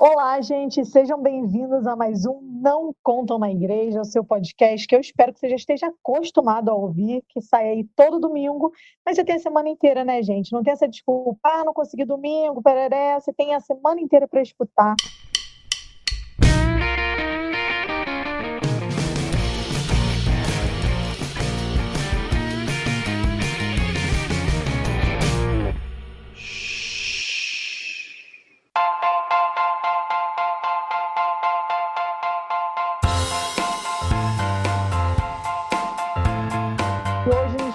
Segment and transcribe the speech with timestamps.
[0.00, 4.94] Olá, gente, sejam bem-vindos a mais um Não Contam na Igreja, o seu podcast, que
[4.94, 8.70] eu espero que você já esteja acostumado a ouvir, que sai aí todo domingo,
[9.04, 10.52] mas você tem a semana inteira, né, gente?
[10.52, 14.40] Não tem essa desculpa, ah, não consegui domingo, pereré, você tem a semana inteira para
[14.40, 14.94] escutar.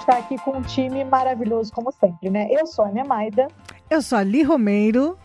[0.04, 2.46] Está aqui com um time maravilhoso, como sempre, né?
[2.50, 3.48] Eu sou a Ana Maida.
[3.88, 5.18] Eu sou a Li Romeiro.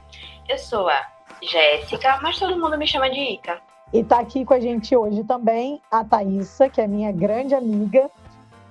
[0.47, 1.05] Eu sou a
[1.41, 3.59] Jéssica, mas todo mundo me chama de Ica.
[3.91, 8.09] E tá aqui com a gente hoje também a Thaísa, que é minha grande amiga.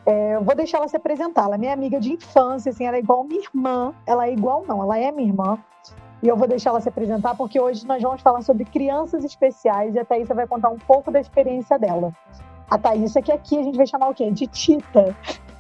[0.07, 1.45] É, eu vou deixar ela se apresentar.
[1.45, 3.93] Ela é minha amiga de infância, assim, ela é igual minha irmã.
[4.07, 5.59] Ela é igual, não, ela é minha irmã.
[6.23, 9.95] E eu vou deixar ela se apresentar porque hoje nós vamos falar sobre crianças especiais
[9.95, 12.13] e a Thaísa vai contar um pouco da experiência dela.
[12.71, 14.30] A Thaísa, que aqui a gente vai chamar o quê?
[14.30, 15.15] De Tita.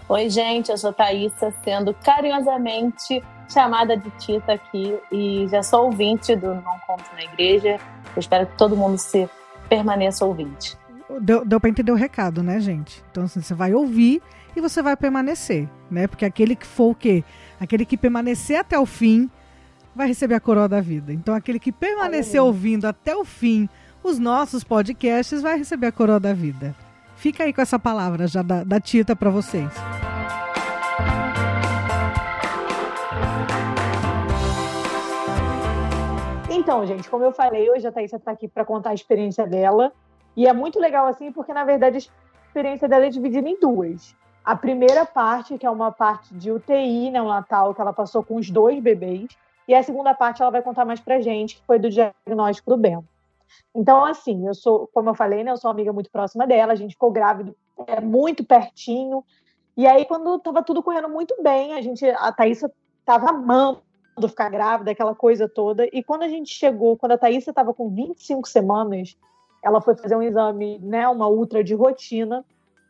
[0.08, 6.34] Oi, gente, eu sou Thaísa, sendo carinhosamente chamada de Tita aqui e já sou ouvinte
[6.34, 7.78] do Não Conto na Igreja.
[8.16, 9.28] Eu espero que todo mundo se
[9.68, 10.78] permaneça ouvinte.
[11.20, 13.04] Deu, deu para entender o recado, né, gente?
[13.10, 14.22] Então, assim, você vai ouvir
[14.56, 16.06] e você vai permanecer, né?
[16.06, 17.22] Porque aquele que for o quê?
[17.60, 19.30] Aquele que permanecer até o fim
[19.94, 21.12] vai receber a coroa da vida.
[21.12, 23.68] Então, aquele que permanecer ouvindo até o fim
[24.02, 26.74] os nossos podcasts vai receber a coroa da vida.
[27.18, 29.68] Fica aí com essa palavra já da, da Tita para vocês.
[36.48, 39.92] Então, gente, como eu falei, hoje a Thaís está aqui para contar a experiência dela.
[40.36, 44.14] E é muito legal assim, porque na verdade a experiência dela é dividida em duas.
[44.44, 48.48] A primeira parte, que é uma parte de UTI neonatal, que ela passou com os
[48.48, 49.26] dois bebês.
[49.66, 52.76] E a segunda parte ela vai contar mais pra gente, que foi do diagnóstico do
[52.76, 53.17] Bento.
[53.74, 56.76] Então, assim, eu sou, como eu falei, né, eu sou amiga muito próxima dela, a
[56.76, 59.24] gente ficou grávido é, muito pertinho.
[59.76, 63.82] E aí, quando estava tudo correndo muito bem, a gente, a Thaísa estava amando
[64.28, 65.86] ficar grávida, aquela coisa toda.
[65.92, 69.16] E quando a gente chegou, quando a Thaísa estava com 25 semanas,
[69.62, 72.44] ela foi fazer um exame, né, uma ultra de rotina.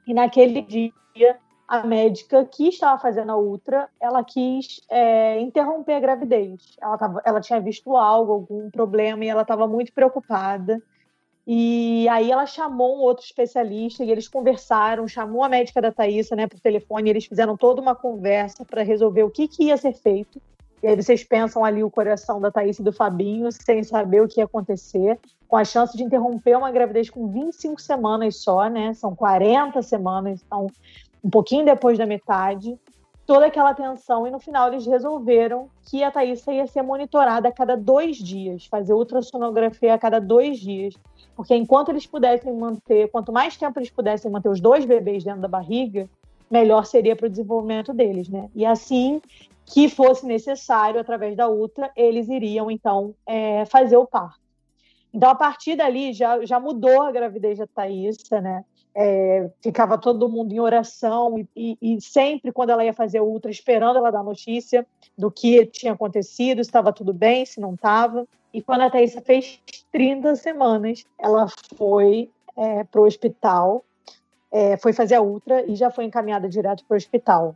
[0.06, 0.92] E naquele dia,
[1.68, 6.76] a médica que estava fazendo a ultra, ela quis é, interromper a gravidez.
[6.80, 10.82] Ela, tava, ela tinha visto algo, algum problema, e ela estava muito preocupada.
[11.46, 16.34] E aí ela chamou um outro especialista e eles conversaram, chamou a médica da Thaísa
[16.34, 19.92] né, por telefone, eles fizeram toda uma conversa para resolver o que, que ia ser
[19.92, 20.40] feito.
[20.82, 24.28] E aí vocês pensam ali o coração da Thaís e do Fabinho, sem saber o
[24.28, 25.18] que ia acontecer,
[25.48, 28.94] com a chance de interromper uma gravidez com 25 semanas só, né?
[28.94, 30.68] São 40 semanas, então
[31.22, 32.78] um pouquinho depois da metade,
[33.26, 37.52] toda aquela tensão, e no final eles resolveram que a Thaísa ia ser monitorada a
[37.52, 40.94] cada dois dias, fazer ultrassonografia a cada dois dias,
[41.36, 45.42] porque enquanto eles pudessem manter, quanto mais tempo eles pudessem manter os dois bebês dentro
[45.42, 46.08] da barriga,
[46.50, 48.48] melhor seria para o desenvolvimento deles, né?
[48.54, 49.20] E assim
[49.66, 54.40] que fosse necessário, através da ultra, eles iriam então é, fazer o parto.
[55.12, 58.64] Então, a partir dali, já, já mudou a gravidez da Thaísa, né?
[59.00, 63.26] É, ficava todo mundo em oração e, e, e, sempre quando ela ia fazer o
[63.26, 64.84] ultra, esperando ela dar notícia
[65.16, 68.26] do que tinha acontecido, estava tudo bem, se não estava.
[68.52, 69.60] E quando a Thaisa fez
[69.92, 73.84] 30 semanas, ela foi é, para o hospital,
[74.50, 77.54] é, foi fazer a ultra e já foi encaminhada direto para o hospital.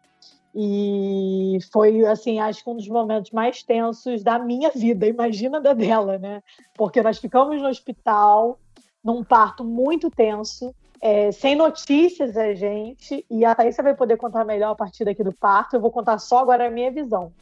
[0.54, 5.72] E foi, assim, acho que um dos momentos mais tensos da minha vida, imagina da
[5.72, 6.40] dela, né?
[6.76, 8.60] Porque nós ficamos no hospital,
[9.02, 14.44] num parto muito tenso, é, sem notícias a gente, e a Thaisa vai poder contar
[14.44, 15.74] melhor a partir daqui do parto.
[15.74, 17.32] Eu vou contar só agora a minha visão.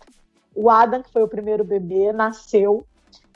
[0.56, 2.87] O Adam, que foi o primeiro bebê, nasceu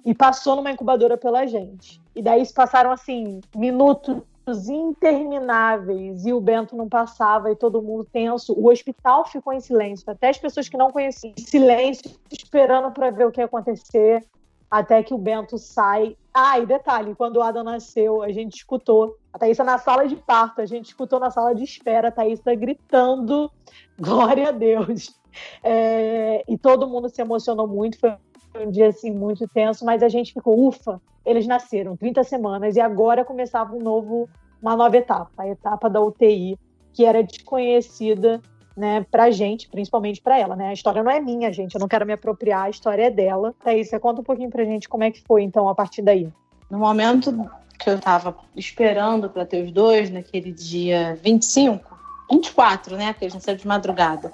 [0.02, 2.00] e passou numa incubadora pela gente.
[2.16, 4.22] E daí se passaram assim minutos
[4.66, 8.54] intermináveis e o Bento não passava e todo mundo tenso.
[8.54, 13.26] O hospital ficou em silêncio, até as pessoas que não conheciam, silêncio, esperando para ver
[13.26, 14.24] o que ia acontecer,
[14.70, 19.16] até que o Bento sai ah, e detalhe, quando o Adam nasceu, a gente escutou
[19.32, 22.52] a Thaísa na sala de parto, a gente escutou na sala de espera a Thaísa
[22.56, 23.48] gritando
[23.96, 25.14] glória a Deus.
[25.62, 28.16] É, e todo mundo se emocionou muito, foi
[28.56, 32.80] um dia assim muito tenso, mas a gente ficou, ufa, eles nasceram 30 semanas e
[32.80, 34.28] agora começava um novo,
[34.60, 36.58] uma nova etapa, a etapa da UTI,
[36.92, 38.42] que era desconhecida
[38.76, 40.68] né, pra gente, principalmente para ela, né?
[40.68, 43.54] A história não é minha, gente, eu não quero me apropriar, a história é dela.
[43.62, 46.28] Thaís, você conta um pouquinho pra gente como é que foi, então, a partir daí.
[46.70, 47.48] No momento
[47.78, 51.96] que eu tava esperando para ter os dois, naquele dia 25,
[52.30, 54.32] 24, né, que a gente saiu de madrugada,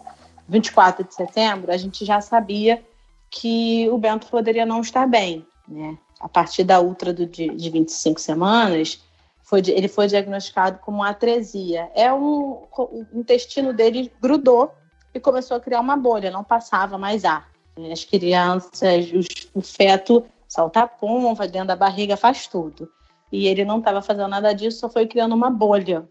[0.49, 2.83] 24 de setembro, a gente já sabia
[3.31, 5.97] que o Bento poderia não estar bem, né?
[6.21, 9.03] a partir da ultra do, de, de 25 semanas,
[9.51, 11.91] foi, ele foi diagnosticado como atresia.
[11.97, 14.73] É um, o intestino dele grudou
[15.13, 17.51] e começou a criar uma bolha, não passava mais ar.
[17.91, 22.89] As crianças, os, o feto salta a pomba dentro da barriga, faz tudo.
[23.33, 26.09] E ele não estava fazendo nada disso, só foi criando uma bolha.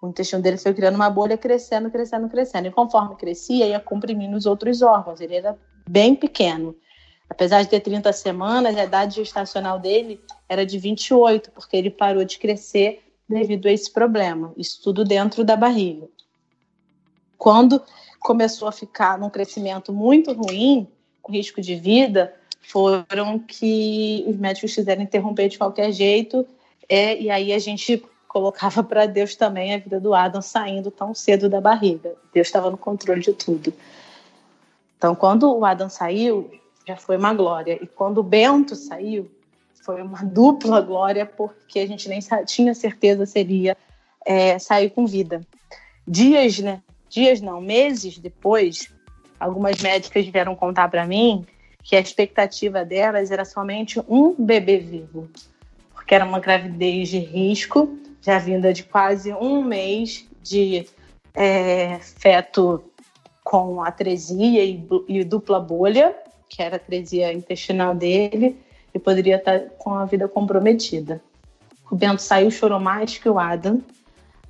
[0.00, 2.68] O intestino dele foi criando uma bolha, crescendo, crescendo, crescendo.
[2.68, 5.20] E conforme crescia, ia comprimindo os outros órgãos.
[5.20, 6.74] Ele era bem pequeno.
[7.28, 12.24] Apesar de ter 30 semanas, a idade gestacional dele era de 28, porque ele parou
[12.24, 14.52] de crescer devido a esse problema.
[14.56, 16.08] Isso tudo dentro da barriga.
[17.36, 17.82] Quando
[18.20, 20.88] começou a ficar num crescimento muito ruim,
[21.20, 22.32] com risco de vida,
[22.62, 26.46] foram que os médicos quiseram interromper de qualquer jeito,
[26.88, 31.14] é, e aí a gente colocava para Deus também a vida do Adam saindo tão
[31.14, 32.14] cedo da barriga.
[32.32, 33.72] Deus estava no controle de tudo.
[34.96, 36.50] Então, quando o Adam saiu,
[36.86, 37.78] já foi uma glória.
[37.82, 39.30] E quando o Bento saiu,
[39.82, 43.76] foi uma dupla glória, porque a gente nem tinha certeza se ele ia
[44.24, 45.40] é, sair com vida.
[46.06, 46.82] Dias, né?
[47.08, 48.92] Dias não, meses depois,
[49.38, 51.44] algumas médicas vieram contar para mim
[51.82, 55.28] que a expectativa delas era somente um bebê vivo,
[55.94, 60.84] porque era uma gravidez de risco, já vinda de quase um mês de
[61.32, 62.82] é, feto
[63.44, 66.14] com atresia e, e dupla bolha,
[66.56, 68.58] que era atresia intestinal dele,
[68.94, 71.20] e poderia estar com a vida comprometida.
[71.90, 73.82] O Bento saiu, chorou mais que o Adam.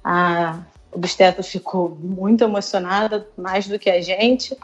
[0.05, 0.63] A
[0.93, 4.57] obstetra ficou muito emocionada, mais do que a gente,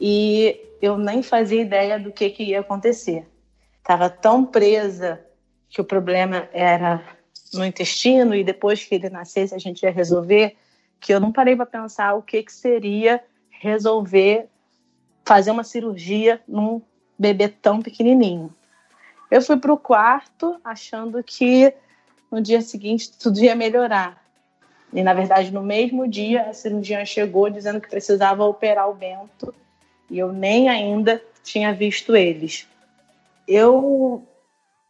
[0.00, 3.26] e eu nem fazia ideia do que, que ia acontecer.
[3.76, 5.20] Estava tão presa
[5.68, 7.02] que o problema era
[7.52, 10.56] no intestino e depois que ele nascesse a gente ia resolver,
[10.98, 14.48] que eu não parei para pensar o que, que seria resolver
[15.28, 16.80] fazer uma cirurgia num
[17.18, 18.50] bebê tão pequenininho.
[19.30, 21.70] Eu fui para o quarto achando que
[22.32, 24.24] no dia seguinte tudo ia melhorar.
[24.90, 29.54] E na verdade, no mesmo dia, a cirurgiã chegou dizendo que precisava operar o Bento
[30.10, 32.66] e eu nem ainda tinha visto eles.
[33.46, 34.26] Eu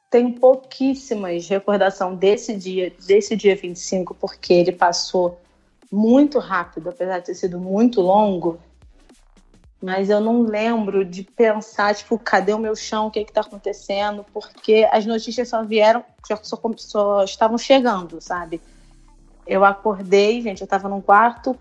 [0.08, 5.40] tenho pouquíssimas recordação desse dia, desse dia 25, porque ele passou
[5.90, 8.60] muito rápido, apesar de ter sido muito longo
[9.80, 14.24] mas eu não lembro de pensar, tipo, cadê o meu chão, o que está acontecendo,
[14.32, 16.36] porque as notícias só vieram, só,
[16.76, 18.60] só, estavam chegando, sabe?
[19.46, 21.56] Eu acordei, gente, eu estava num quarto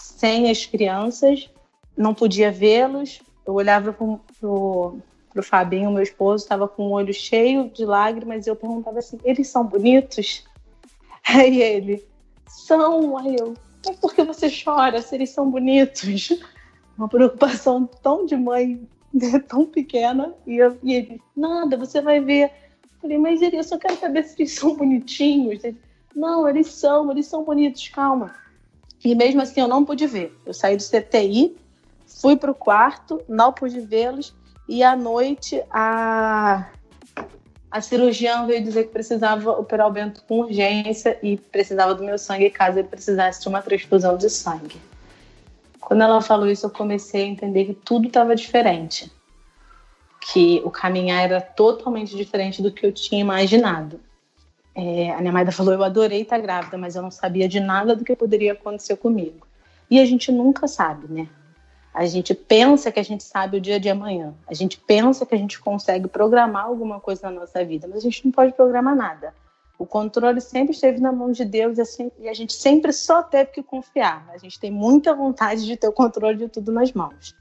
[0.00, 1.50] sem as crianças,
[1.96, 4.98] não podia vê-los, eu olhava pro, pro,
[5.32, 9.20] pro Fabinho, meu esposo, estava com o olho cheio de lágrimas, e eu perguntava assim,
[9.24, 10.44] eles são bonitos?
[11.28, 12.04] Aí ele,
[12.48, 13.54] são, aí eu,
[13.86, 16.30] mas por que você chora se eles são bonitos?
[16.96, 22.20] Uma preocupação tão de mãe, né, tão pequena, e, eu, e ele, nada, você vai
[22.20, 22.44] ver.
[22.44, 25.62] Eu falei, mas ele, eu só quero saber se eles são bonitinhos.
[25.64, 25.78] Ele,
[26.14, 28.34] não, eles são, eles são bonitos, calma.
[29.04, 30.36] E mesmo assim eu não pude ver.
[30.46, 31.56] Eu saí do CTI,
[32.06, 34.34] fui para o quarto, não pude vê-los,
[34.68, 36.70] e à noite a,
[37.70, 42.16] a cirurgiã veio dizer que precisava operar o Bento com urgência e precisava do meu
[42.18, 44.80] sangue caso ele precisasse de uma transfusão de sangue.
[45.92, 49.12] Quando ela falou isso, eu comecei a entender que tudo estava diferente.
[50.22, 54.00] Que o caminhar era totalmente diferente do que eu tinha imaginado.
[54.74, 57.94] É, a minha mãe falou: Eu adorei estar grávida, mas eu não sabia de nada
[57.94, 59.46] do que poderia acontecer comigo.
[59.90, 61.28] E a gente nunca sabe, né?
[61.92, 64.32] A gente pensa que a gente sabe o dia de amanhã.
[64.46, 68.00] A gente pensa que a gente consegue programar alguma coisa na nossa vida, mas a
[68.00, 69.34] gente não pode programar nada.
[69.82, 71.76] O controle sempre esteve na mão de Deus
[72.16, 74.30] e a gente sempre só teve que confiar.
[74.32, 77.34] A gente tem muita vontade de ter o controle de tudo nas mãos.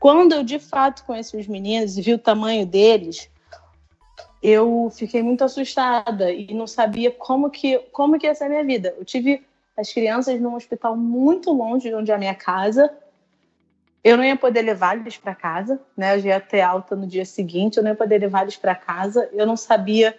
[0.00, 3.30] Quando eu de fato conheci os meninos e vi o tamanho deles,
[4.42, 8.64] eu fiquei muito assustada e não sabia como que como que ia ser a minha
[8.64, 8.92] vida.
[8.98, 9.46] Eu tive
[9.76, 12.92] as crianças num hospital muito longe de onde é a minha casa.
[14.02, 16.16] Eu não ia poder levar eles para casa, né?
[16.16, 18.74] Eu já ia ter alta no dia seguinte, eu não ia poder levar eles para
[18.74, 19.30] casa.
[19.32, 20.18] Eu não sabia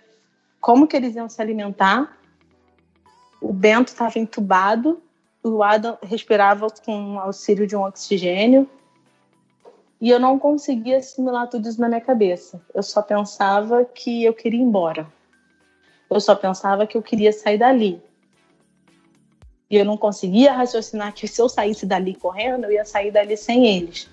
[0.65, 2.17] como que eles iam se alimentar.
[3.39, 4.99] O Bento estava entubado,
[5.43, 8.67] o Adam respirava com auxílio de um oxigênio.
[10.01, 12.59] E eu não conseguia assimilar tudo isso na minha cabeça.
[12.73, 15.07] Eu só pensava que eu queria ir embora.
[16.09, 18.01] Eu só pensava que eu queria sair dali.
[19.69, 23.37] E eu não conseguia raciocinar que se eu saísse dali correndo, eu ia sair dali
[23.37, 24.09] sem eles.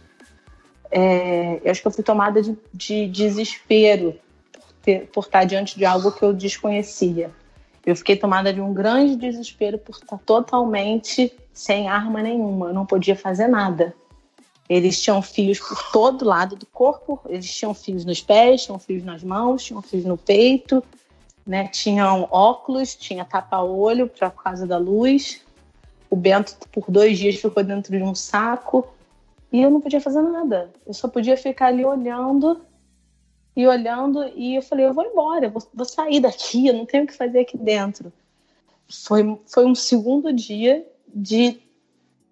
[0.90, 4.20] É, eu acho que eu fui tomada de, de desespero
[5.12, 7.30] por estar diante de algo que eu desconhecia.
[7.84, 12.68] Eu fiquei tomada de um grande desespero por estar totalmente sem arma nenhuma.
[12.68, 13.94] Eu não podia fazer nada.
[14.68, 19.04] Eles tinham fios por todo lado do corpo, eles tinham fios nos pés, tinham fios
[19.04, 20.82] nas mãos, tinham fios no peito,
[21.46, 21.68] né?
[21.68, 25.42] Tinham óculos, tinha tapa-olho por causa da luz.
[26.08, 28.86] O Bento, por dois dias, ficou dentro de um saco
[29.52, 30.70] e eu não podia fazer nada.
[30.86, 32.60] Eu só podia ficar ali olhando
[33.56, 34.24] e olhando.
[34.34, 37.06] E eu falei: eu vou embora, eu vou, vou sair daqui, eu não tenho o
[37.06, 38.12] que fazer aqui dentro.
[38.88, 41.60] Foi, foi um segundo dia de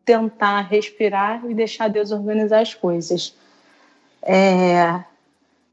[0.04, 3.34] tentar respirar e deixar Deus organizar as coisas.
[4.22, 5.02] É,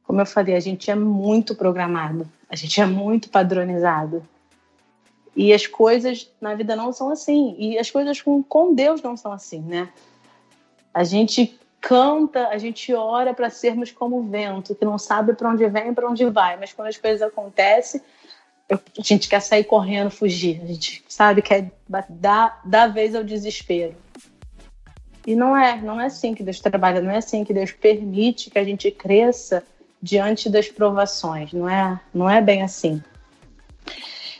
[0.03, 4.23] como eu falei, a gente é muito programado, a gente é muito padronizado.
[5.35, 7.55] E as coisas na vida não são assim.
[7.59, 9.89] E as coisas com, com Deus não são assim, né?
[10.91, 15.49] A gente canta, a gente ora para sermos como o vento, que não sabe para
[15.49, 18.01] onde vem para onde vai, mas quando as coisas acontecem,
[18.69, 20.61] a gente quer sair correndo, fugir.
[20.61, 21.71] A gente sabe que é
[22.09, 23.95] dar, dar vez ao desespero.
[25.25, 28.49] E não é, não é assim que Deus trabalha, não é assim que Deus permite
[28.49, 29.63] que a gente cresça
[30.01, 33.01] diante das provações, não é, não é bem assim.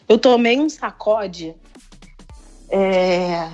[0.08, 1.56] Eu tomei um sacode
[2.70, 3.50] é,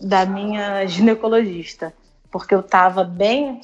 [0.00, 1.92] da minha ginecologista,
[2.38, 3.62] porque eu estava bem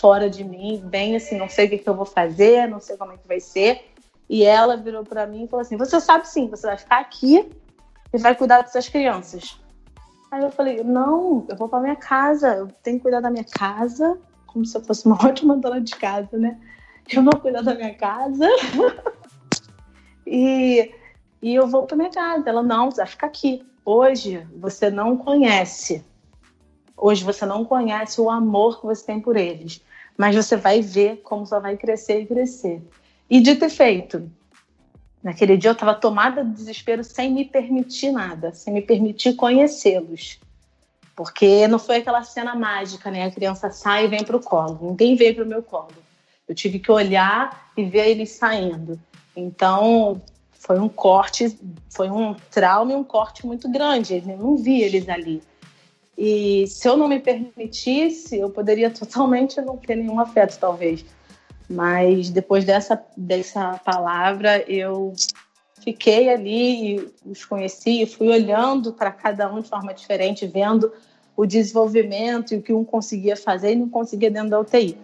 [0.00, 2.96] fora de mim, bem assim, não sei o que, que eu vou fazer, não sei
[2.96, 3.92] como é que vai ser.
[4.28, 7.50] E ela virou para mim e falou assim: Você sabe sim, você vai ficar aqui
[8.12, 9.60] e vai cuidar dessas crianças.
[10.30, 13.44] Aí eu falei: Não, eu vou para minha casa, eu tenho que cuidar da minha
[13.44, 16.56] casa, como se eu fosse uma ótima dona de casa, né?
[17.10, 18.46] Eu vou cuidar da minha casa
[20.24, 20.92] e,
[21.42, 22.48] e eu vou para minha casa.
[22.48, 23.66] Ela: Não, você vai ficar aqui.
[23.84, 26.04] Hoje você não conhece.
[27.00, 29.80] Hoje você não conhece o amor que você tem por eles,
[30.16, 32.82] mas você vai ver como só vai crescer e crescer.
[33.30, 34.28] E dito e feito,
[35.22, 40.40] naquele dia eu estava tomada de desespero sem me permitir nada, sem me permitir conhecê-los.
[41.14, 43.24] Porque não foi aquela cena mágica, né?
[43.24, 44.78] A criança sai e vem para o colo.
[44.82, 45.94] Ninguém veio para o meu colo.
[46.48, 48.98] Eu tive que olhar e ver eles saindo.
[49.36, 51.58] Então, foi um corte,
[51.90, 54.22] foi um trauma e um corte muito grande.
[54.26, 55.42] Eu não vi eles ali.
[56.20, 61.04] E se eu não me permitisse, eu poderia totalmente não ter nenhum afeto, talvez.
[61.70, 65.12] Mas depois dessa, dessa palavra, eu
[65.80, 70.92] fiquei ali os conheci, fui olhando para cada um de forma diferente, vendo
[71.36, 74.98] o desenvolvimento e o que um conseguia fazer e não conseguia dentro da UTI.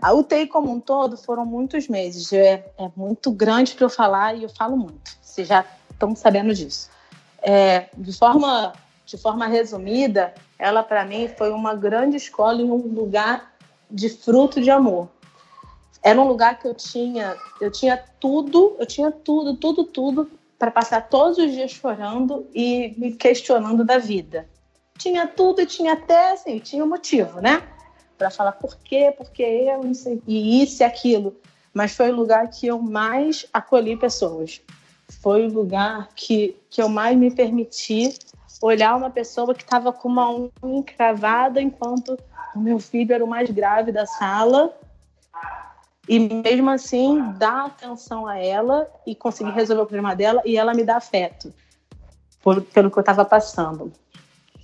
[0.00, 2.32] A UTI como um todo foram muitos meses.
[2.32, 5.16] É, é muito grande para eu falar e eu falo muito.
[5.20, 6.90] Vocês já estão sabendo disso.
[7.42, 8.72] É, de, forma,
[9.04, 13.52] de forma resumida, ela para mim foi uma grande escola em um lugar
[13.90, 15.08] de fruto de amor.
[16.02, 20.70] Era um lugar que eu tinha, eu tinha tudo, eu tinha tudo, tudo, tudo para
[20.70, 24.48] passar todos os dias chorando e me questionando da vida.
[24.98, 27.62] Tinha tudo e tinha até assim, tinha um motivo, né?
[28.20, 31.34] Para falar por quê, porque eu, não sei, e isso e aquilo.
[31.72, 34.60] Mas foi o lugar que eu mais acolhi pessoas
[35.10, 38.14] foi o lugar que, que eu mais me permiti
[38.62, 42.16] olhar uma pessoa que estava com uma unha encravada enquanto
[42.54, 44.72] o meu filho era o mais grave da sala
[46.08, 50.74] e mesmo assim dar atenção a ela e conseguir resolver o problema dela e ela
[50.74, 51.52] me dá afeto
[52.42, 53.92] por, pelo que eu estava passando.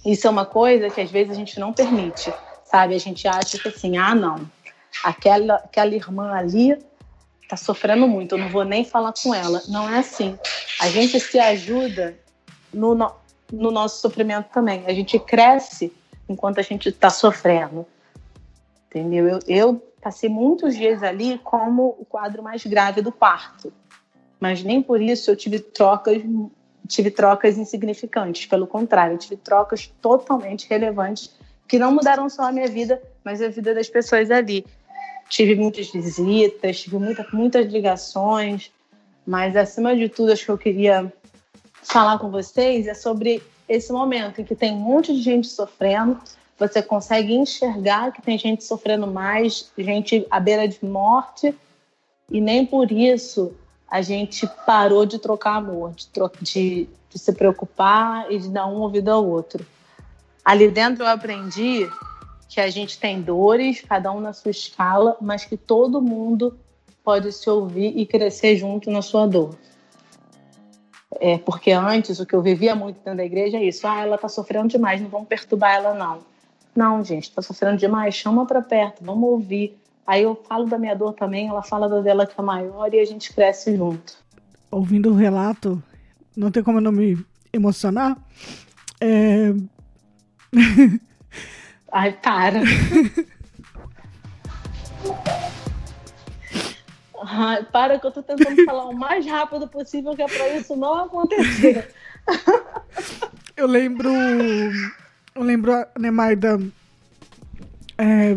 [0.05, 2.33] Isso é uma coisa que às vezes a gente não permite,
[2.71, 2.95] sabe?
[2.95, 4.49] A gente acha que assim, ah, não,
[5.03, 6.77] aquela, aquela irmã ali
[7.49, 9.63] tá sofrendo muito, eu não vou nem falar com ela.
[9.69, 10.39] Não é assim.
[10.81, 12.19] A gente se ajuda
[12.73, 13.13] no, no,
[13.53, 14.85] no nosso sofrimento também.
[14.87, 15.93] A gente cresce
[16.29, 17.87] enquanto a gente está sofrendo.
[18.89, 19.29] Entendeu?
[19.29, 23.73] Eu, eu passei muitos dias ali como o quadro mais grave do parto.
[24.41, 26.23] Mas nem por isso eu tive trocas
[26.87, 31.35] tive trocas insignificantes, pelo contrário, eu tive trocas totalmente relevantes
[31.67, 34.65] que não mudaram só a minha vida, mas a vida das pessoas ali
[35.29, 38.71] tive muitas visitas, tive muita, muitas ligações,
[39.27, 41.13] mas acima de tudo, acho que eu queria
[41.83, 46.19] falar com vocês é sobre esse momento em que tem um monte de gente sofrendo,
[46.59, 51.55] você consegue enxergar que tem gente sofrendo mais, gente à beira de morte,
[52.31, 53.53] e nem por isso
[53.89, 56.09] a gente parou de trocar amor, de,
[56.41, 59.65] de, de se preocupar e de dar um ouvido ao outro.
[60.47, 61.91] Ali dentro eu aprendi
[62.49, 66.57] que a gente tem dores, cada um na sua escala, mas que todo mundo
[67.03, 69.59] pode se ouvir e crescer junto na sua dor.
[71.19, 74.15] É, porque antes o que eu vivia muito dentro da igreja é isso: ah, ela
[74.15, 76.21] está sofrendo demais, não vamos perturbar ela, não.
[76.77, 79.77] Não, gente, está sofrendo demais, chama para perto, vamos ouvir.
[80.07, 83.01] Aí eu falo da minha dor também, ela fala da dela que é maior e
[83.01, 84.17] a gente cresce junto.
[84.71, 85.83] ouvindo o relato,
[86.37, 87.19] não tem como eu não me
[87.53, 88.17] emocionar.
[89.01, 89.53] É...
[91.93, 92.61] Ai, para.
[97.23, 100.77] Ai, para que eu tô tentando falar o mais rápido possível que é pra isso
[100.77, 101.95] não acontecer.
[103.57, 104.11] eu lembro.
[105.35, 106.59] Eu lembro a Nemaida
[107.99, 108.37] é,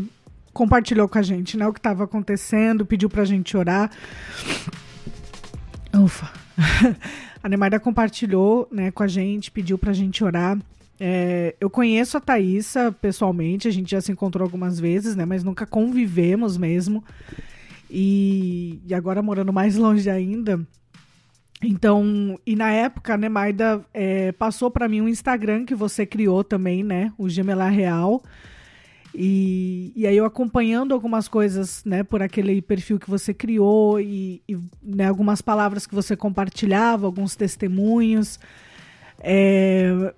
[0.54, 3.90] compartilhou com a gente, né, o que estava acontecendo, pediu pra gente orar.
[5.94, 6.32] Ufa.
[7.42, 10.58] A Nemaida compartilhou, né, com a gente, pediu pra gente orar.
[11.00, 15.26] É, eu conheço a Thaísa pessoalmente, a gente já se encontrou algumas vezes, né?
[15.26, 17.04] Mas nunca convivemos mesmo.
[17.90, 20.60] E, e agora morando mais longe ainda.
[21.62, 26.44] Então, e na época, né, Maida é, passou para mim um Instagram que você criou
[26.44, 27.14] também, né?
[27.18, 28.22] O Gemelar Real.
[29.14, 34.42] E, e aí eu acompanhando algumas coisas, né, por aquele perfil que você criou e,
[34.48, 38.40] e né, algumas palavras que você compartilhava, alguns testemunhos.
[39.20, 40.14] É,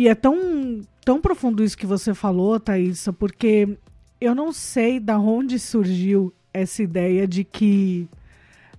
[0.00, 3.76] e é tão, tão profundo isso que você falou, Thaisa, porque
[4.18, 8.08] eu não sei da onde surgiu essa ideia de que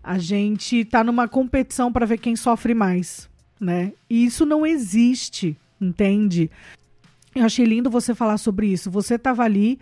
[0.02, 3.94] a gente está numa competição para ver quem sofre mais, né?
[4.10, 6.50] E isso não existe, entende?
[7.36, 8.90] Eu achei lindo você falar sobre isso.
[8.90, 9.80] Você estava ali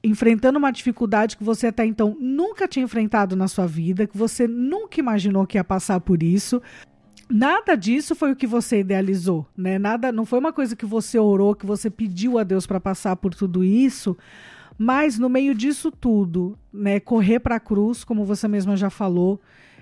[0.00, 4.46] enfrentando uma dificuldade que você até então nunca tinha enfrentado na sua vida, que você
[4.46, 6.62] nunca imaginou que ia passar por isso
[7.32, 9.78] nada disso foi o que você idealizou, né?
[9.78, 13.16] Nada, não foi uma coisa que você orou, que você pediu a Deus para passar
[13.16, 14.16] por tudo isso,
[14.76, 19.40] mas no meio disso tudo, né, correr para a cruz, como você mesma já falou,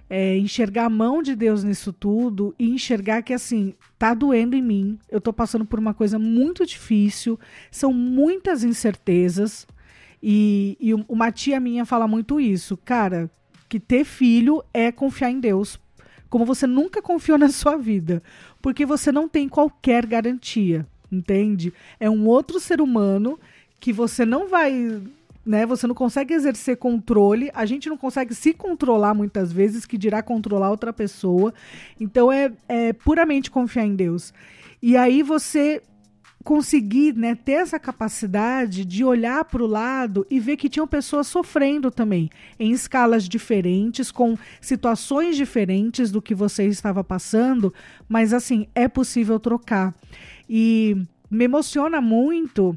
[0.09, 4.63] é, enxergar a mão de Deus nisso tudo e enxergar que assim, tá doendo em
[4.63, 7.39] mim, eu tô passando por uma coisa muito difícil,
[7.71, 9.67] são muitas incertezas.
[10.23, 13.31] E, e uma tia minha fala muito isso, cara,
[13.71, 15.81] que ter filho é confiar em Deus,
[16.31, 18.23] como você nunca confiou na sua vida,
[18.63, 21.73] porque você não tem qualquer garantia, entende?
[21.99, 23.39] É um outro ser humano
[23.81, 25.03] que você não vai,
[25.45, 25.67] né?
[25.67, 30.23] Você não consegue exercer controle, a gente não consegue se controlar muitas vezes, que dirá
[30.23, 31.53] controlar outra pessoa.
[31.99, 34.33] Então é, é puramente confiar em Deus.
[34.81, 35.83] E aí você
[36.43, 41.27] conseguir né, ter essa capacidade de olhar para o lado e ver que tinham pessoas
[41.27, 47.73] sofrendo também, em escalas diferentes, com situações diferentes do que você estava passando,
[48.09, 49.95] mas assim, é possível trocar.
[50.49, 50.97] E
[51.31, 52.77] me emociona muito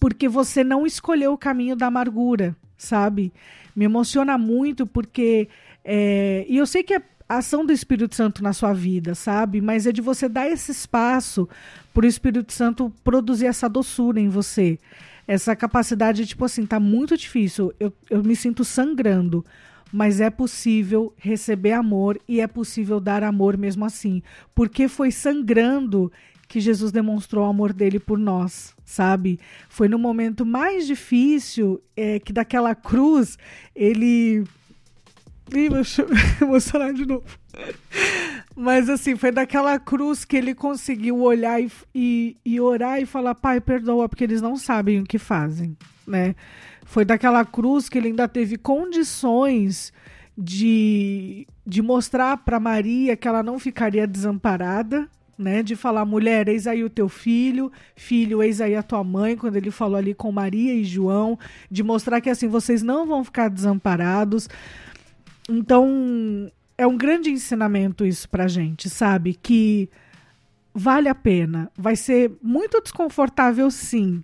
[0.00, 3.32] porque você não escolheu o caminho da amargura, sabe?
[3.76, 5.48] Me emociona muito porque.
[5.84, 7.02] É, e eu sei que é
[7.36, 9.60] ação do Espírito Santo na sua vida, sabe?
[9.60, 11.48] Mas é de você dar esse espaço
[11.92, 14.78] para o Espírito Santo produzir essa doçura em você.
[15.26, 17.72] Essa capacidade, tipo assim, tá muito difícil.
[17.78, 19.44] Eu, eu me sinto sangrando.
[19.92, 24.22] Mas é possível receber amor e é possível dar amor mesmo assim.
[24.54, 26.10] Porque foi sangrando
[26.52, 29.40] que Jesus demonstrou o amor dele por nós, sabe?
[29.70, 33.38] Foi no momento mais difícil é, que daquela cruz
[33.74, 34.44] ele
[35.54, 36.08] Ih, deixa eu
[36.40, 37.24] emocionar de novo.
[38.56, 43.34] Mas assim, foi daquela cruz que ele conseguiu olhar e, e, e, orar e falar,
[43.34, 46.34] pai, perdoa, porque eles não sabem o que fazem, né?
[46.84, 49.92] Foi daquela cruz que ele ainda teve condições
[50.36, 55.62] de, de mostrar para Maria que ela não ficaria desamparada, né?
[55.62, 59.56] De falar, mulher, eis aí o teu filho, filho, eis aí a tua mãe, quando
[59.56, 61.38] ele falou ali com Maria e João,
[61.70, 64.48] de mostrar que assim, vocês não vão ficar desamparados.
[65.48, 69.34] Então, é um grande ensinamento isso pra gente, sabe?
[69.34, 69.88] Que
[70.74, 71.70] vale a pena.
[71.76, 74.22] Vai ser muito desconfortável, sim,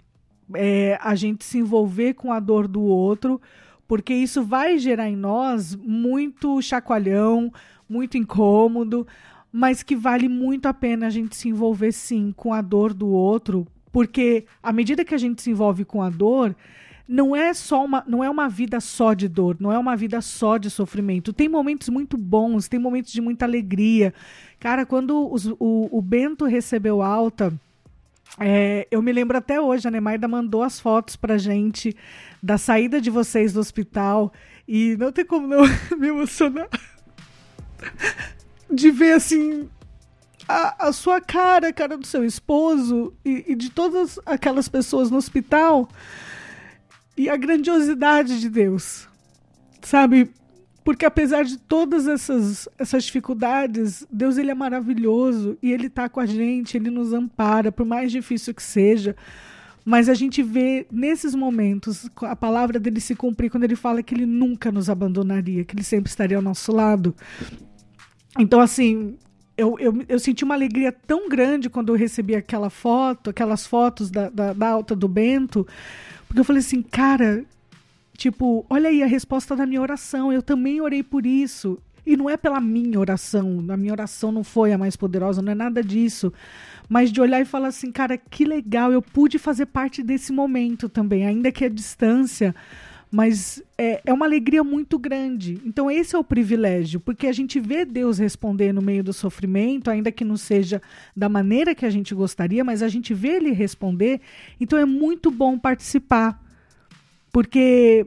[0.55, 3.41] é, a gente se envolver com a dor do outro,
[3.87, 7.53] porque isso vai gerar em nós muito chacoalhão,
[7.89, 9.07] muito incômodo,
[9.53, 13.09] mas que vale muito a pena a gente se envolver, sim, com a dor do
[13.09, 16.55] outro, porque à medida que a gente se envolve com a dor,
[17.09, 20.21] não é só uma, não é uma vida só de dor, não é uma vida
[20.21, 21.33] só de sofrimento.
[21.33, 24.13] Tem momentos muito bons, tem momentos de muita alegria.
[24.61, 27.51] Cara, quando os, o, o Bento recebeu alta,
[28.39, 31.97] é, eu me lembro até hoje, a Nemaida mandou as fotos pra gente
[32.43, 34.31] da saída de vocês do hospital
[34.67, 35.63] e não tem como não
[35.99, 36.69] me emocionar
[38.71, 39.69] de ver assim
[40.47, 45.11] a, a sua cara, a cara do seu esposo e, e de todas aquelas pessoas
[45.11, 45.89] no hospital
[47.19, 49.09] e a grandiosidade de Deus,
[49.83, 50.31] sabe?
[50.85, 56.21] Porque apesar de todas essas, essas dificuldades, Deus ele é maravilhoso e ele está com
[56.21, 59.15] a gente, ele nos ampara, por mais difícil que seja.
[59.85, 64.15] Mas a gente vê nesses momentos a palavra dele se cumprir quando ele fala que
[64.15, 67.15] ele nunca nos abandonaria, que ele sempre estaria ao nosso lado.
[68.39, 69.17] Então, assim,
[69.59, 74.09] eu, eu, eu, senti uma alegria tão grande quando eu recebi aquela foto, aquelas fotos
[74.09, 75.67] da, da, da, alta do Bento,
[76.29, 77.45] porque eu falei assim, cara,
[78.17, 81.79] tipo, olha aí a resposta da minha oração, eu também orei por isso.
[82.07, 85.53] E não é pela minha oração, a minha oração não foi a mais poderosa, não
[85.53, 86.33] é nada disso.
[86.89, 90.89] Mas de olhar e falar assim, cara, que legal, eu pude fazer parte desse momento
[90.89, 92.55] também, ainda que a distância,
[93.11, 95.61] mas é, é uma alegria muito grande.
[95.65, 99.91] Então, esse é o privilégio, porque a gente vê Deus responder no meio do sofrimento,
[99.91, 100.83] ainda que não seja
[101.17, 104.21] da maneira que a gente gostaria, mas a gente vê Ele responder.
[104.61, 106.43] Então, é muito bom participar,
[107.33, 108.07] porque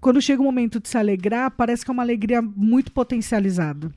[0.00, 3.90] quando chega o momento de se alegrar, parece que é uma alegria muito potencializada.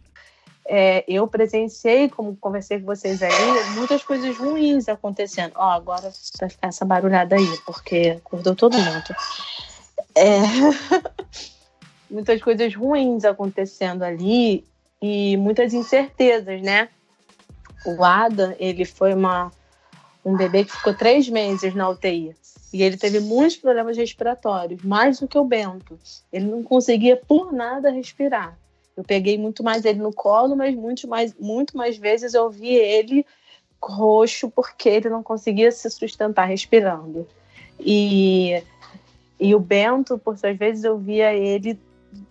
[0.67, 3.31] É, eu presenciei, como conversei com vocês aí,
[3.75, 5.51] muitas coisas ruins acontecendo.
[5.55, 9.15] Ó, agora ficar essa barulhada aí, porque acordou todo mundo.
[10.15, 10.39] É...
[12.09, 14.65] muitas coisas ruins acontecendo ali
[15.01, 16.89] e muitas incertezas, né?
[17.85, 19.51] O Adam, ele foi uma,
[20.23, 22.35] um bebê que ficou três meses na UTI.
[22.73, 25.97] E ele teve muitos problemas respiratórios, mais do que o Bento.
[26.33, 28.57] Ele não conseguia por nada respirar.
[28.97, 32.73] Eu peguei muito mais ele no colo, mas muito mais, muito mais vezes eu vi
[32.73, 33.25] ele
[33.81, 37.27] roxo porque ele não conseguia se sustentar respirando.
[37.79, 38.63] E,
[39.39, 41.79] e o Bento, por suas vezes, eu via ele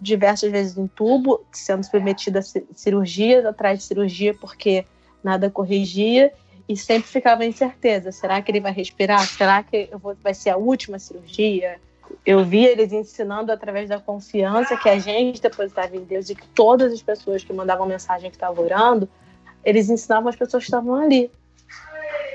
[0.00, 4.86] diversas vezes em tubo, sendo submetido a cirurgias atrás de cirurgia porque
[5.22, 6.32] nada corrigia
[6.68, 9.26] e sempre ficava incerteza: será que ele vai respirar?
[9.26, 11.78] Será que vou, vai ser a última cirurgia?
[12.24, 16.46] Eu vi eles ensinando através da confiança que a gente depositava em Deus e que
[16.48, 19.08] todas as pessoas que mandavam mensagem que estavam orando,
[19.64, 21.30] eles ensinavam as pessoas que estavam ali.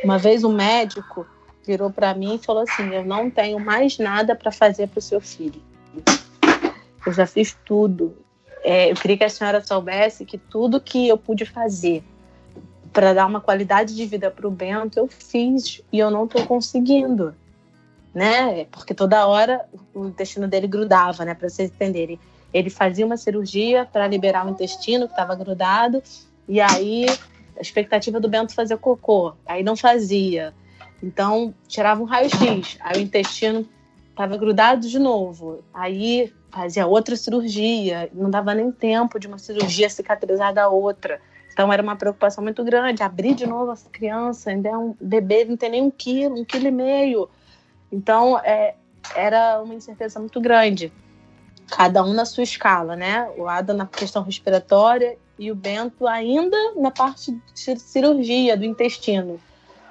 [0.03, 1.25] Uma vez um médico
[1.65, 5.01] virou para mim e falou assim: Eu não tenho mais nada para fazer para o
[5.01, 5.61] seu filho.
[7.05, 8.17] Eu já fiz tudo.
[8.63, 12.03] É, eu queria que a senhora soubesse que tudo que eu pude fazer
[12.91, 16.45] para dar uma qualidade de vida para o Bento, eu fiz e eu não estou
[16.45, 17.35] conseguindo,
[18.13, 18.65] né?
[18.65, 21.33] Porque toda hora o intestino dele grudava, né?
[21.33, 22.19] Para vocês entenderem,
[22.53, 26.01] ele fazia uma cirurgia para liberar o intestino que estava grudado
[26.47, 27.05] e aí
[27.55, 30.53] a expectativa do Bento fazer cocô, aí não fazia.
[31.01, 33.67] Então tirava um raio-x, aí o intestino
[34.09, 39.89] estava grudado de novo, aí fazia outra cirurgia, não dava nem tempo de uma cirurgia
[39.89, 41.21] cicatrizar da outra.
[41.53, 45.45] Então era uma preocupação muito grande, abrir de novo essa criança, ainda é um bebê,
[45.45, 47.29] não tem nem um quilo, um quilo e meio.
[47.91, 48.75] Então é,
[49.15, 50.91] era uma incerteza muito grande.
[51.69, 53.29] Cada um na sua escala, né?
[53.37, 59.39] O Ada na questão respiratória e o Bento ainda na parte de cirurgia do intestino.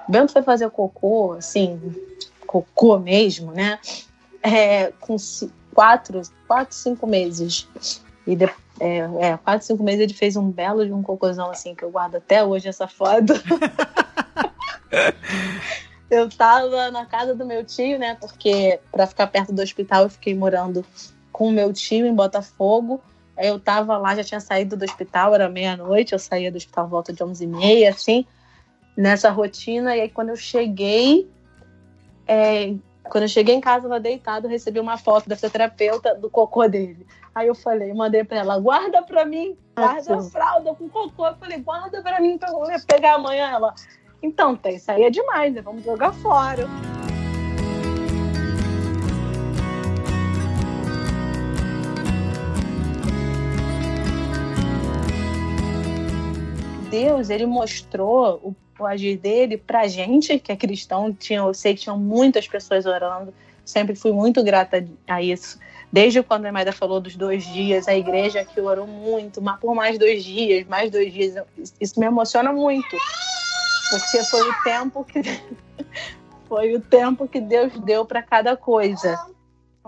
[0.09, 1.79] O Bento foi fazer cocô, assim,
[2.47, 3.77] cocô mesmo, né?
[4.41, 5.15] É, com
[5.71, 7.69] quatro, quatro, cinco meses.
[8.25, 11.75] E depois é, é, quatro, cinco meses ele fez um belo de um cocôzão assim,
[11.75, 13.33] que eu guardo até hoje essa foto.
[16.09, 18.17] eu tava na casa do meu tio, né?
[18.19, 20.83] Porque para ficar perto do hospital eu fiquei morando
[21.31, 22.99] com o meu tio em Botafogo.
[23.37, 27.13] Eu tava lá, já tinha saído do hospital, era meia-noite, eu saía do hospital volta
[27.13, 28.25] de 11 e meia, assim,
[28.99, 29.95] nessa rotina.
[29.95, 31.29] E aí quando eu cheguei,
[32.27, 36.29] é, quando eu cheguei em casa, ela deitado, eu recebi uma foto da fisioterapeuta do
[36.29, 37.07] cocô dele.
[37.33, 41.25] Aí eu falei, mandei pra ela, guarda pra mim, guarda a fralda com cocô.
[41.25, 43.49] Eu falei, guarda pra mim pra eu pegar amanhã.
[43.49, 43.73] Ela,
[44.21, 45.61] então, tem, isso aí é demais, né?
[45.61, 46.67] vamos jogar fora.
[56.89, 61.13] Deus, ele mostrou o, o agir dele pra gente, que é cristão.
[61.13, 65.59] Tinha, eu sei que tinham muitas pessoas orando, sempre fui muito grata a isso.
[65.91, 69.73] Desde quando a Maida falou dos dois dias, a igreja que orou muito, mas por
[69.73, 71.35] mais dois dias, mais dois dias,
[71.79, 72.95] isso me emociona muito.
[73.89, 75.21] Porque foi o tempo que
[76.47, 79.19] foi o tempo que Deus deu para cada coisa.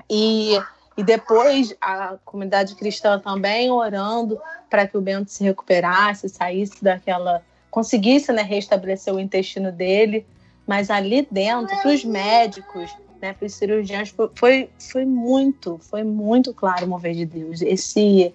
[0.10, 0.60] E,
[0.98, 7.44] e depois a comunidade cristã também orando para que o Bento se recuperasse, saísse daquela.
[7.70, 10.26] conseguisse né, restabelecer o intestino dele.
[10.68, 16.54] Mas ali dentro, para os médicos, né, para os cirurgiões, foi, foi muito, foi muito
[16.54, 17.62] claro o mover de Deus.
[17.62, 18.34] Esse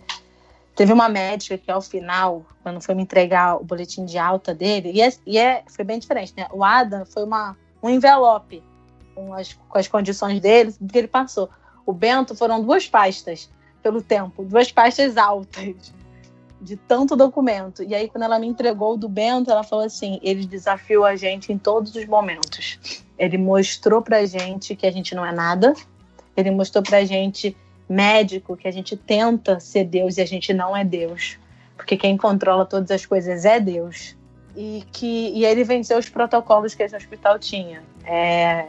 [0.74, 4.92] teve uma médica que ao final, quando foi me entregar o boletim de alta dele,
[4.92, 6.46] e, é, e é, foi bem diferente, né?
[6.52, 8.62] O Adam foi uma, um envelope
[9.14, 11.48] com as, com as condições dele, que ele passou.
[11.86, 13.48] O Bento foram duas pastas
[13.82, 15.94] pelo tempo, duas pastas altas
[16.60, 17.82] de tanto documento.
[17.82, 21.14] E aí, quando ela me entregou o do Bento, ela falou assim: ele desafiou a
[21.14, 23.04] gente em todos os momentos.
[23.16, 25.72] Ele mostrou pra gente que a gente não é nada.
[26.36, 27.56] Ele mostrou pra gente,
[27.88, 31.38] médico, que a gente tenta ser Deus e a gente não é Deus.
[31.76, 34.16] porque quem controla todas as coisas é Deus.
[34.56, 37.82] E que e ele venceu os protocolos que esse hospital tinha.
[38.04, 38.66] É,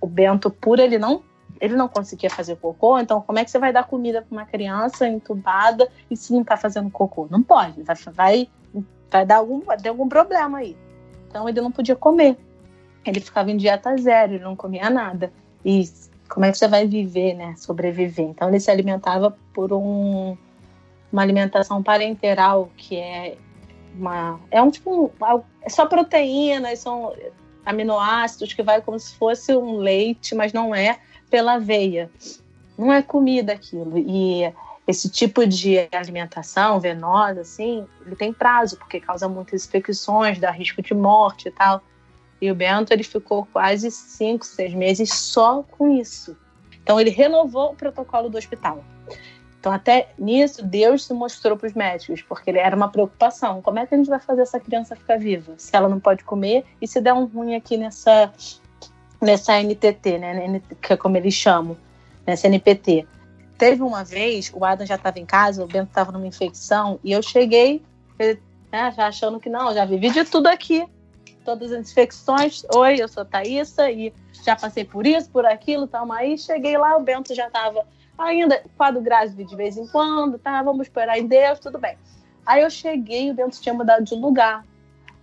[0.00, 1.22] o Bento, por ele não
[1.60, 4.46] ele não conseguia fazer cocô, então como é que você vai dar comida para uma
[4.46, 7.28] criança entubada e se não está fazendo cocô?
[7.30, 8.48] Não pode, vai, vai,
[9.10, 10.76] vai dar algum, vai algum problema aí.
[11.28, 12.36] Então ele não podia comer.
[13.04, 15.32] Ele ficava em dieta zero, ele não comia nada.
[15.64, 15.84] E
[16.28, 17.54] como é que você vai viver, né?
[17.56, 18.26] Sobreviver.
[18.26, 20.36] Então ele se alimentava por um,
[21.12, 23.36] uma alimentação parenteral, que é
[23.94, 24.40] uma.
[24.50, 25.12] É um tipo.
[25.62, 27.14] É só proteínas, são
[27.64, 30.98] aminoácidos que vai como se fosse um leite, mas não é
[31.30, 32.10] pela veia.
[32.76, 33.98] Não é comida aquilo.
[33.98, 34.52] E
[34.86, 40.82] esse tipo de alimentação venosa, assim, ele tem prazo, porque causa muitas infecções, dá risco
[40.82, 41.82] de morte e tal.
[42.40, 46.36] E o Bento, ele ficou quase cinco, seis meses só com isso.
[46.82, 48.82] Então, ele renovou o protocolo do hospital.
[49.60, 53.60] Então, até nisso, Deus se mostrou para os médicos, porque era uma preocupação.
[53.60, 55.52] Como é que a gente vai fazer essa criança ficar viva?
[55.58, 58.32] Se ela não pode comer e se der um ruim aqui nessa
[59.20, 61.76] nessa NTT, né, que é como eles chamam,
[62.26, 63.06] nessa NPT.
[63.58, 67.12] Teve uma vez, o Adam já estava em casa, o Bento estava numa infecção, e
[67.12, 67.82] eu cheguei,
[68.72, 70.86] né, já achando que não, já vivi de tudo aqui.
[71.44, 72.64] Todas as infecções.
[72.74, 74.12] Oi, eu sou Thaísa e
[74.44, 76.10] já passei por isso, por aquilo, tal.
[76.12, 77.84] Aí cheguei lá, o Bento já estava
[78.18, 80.62] ainda quadro grávido de vez em quando, tá?
[80.62, 81.96] Vamos esperar em Deus, tudo bem.
[82.44, 84.64] Aí eu cheguei, o Bento tinha mudado de lugar.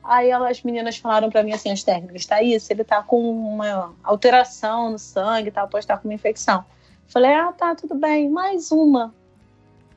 [0.07, 3.93] Aí as meninas falaram para mim assim, as técnicas, tá isso, ele tá com uma
[4.01, 6.63] alteração no sangue, tal, pode estar com uma infecção.
[7.09, 9.13] Falei, ah, tá, tudo bem, mais uma.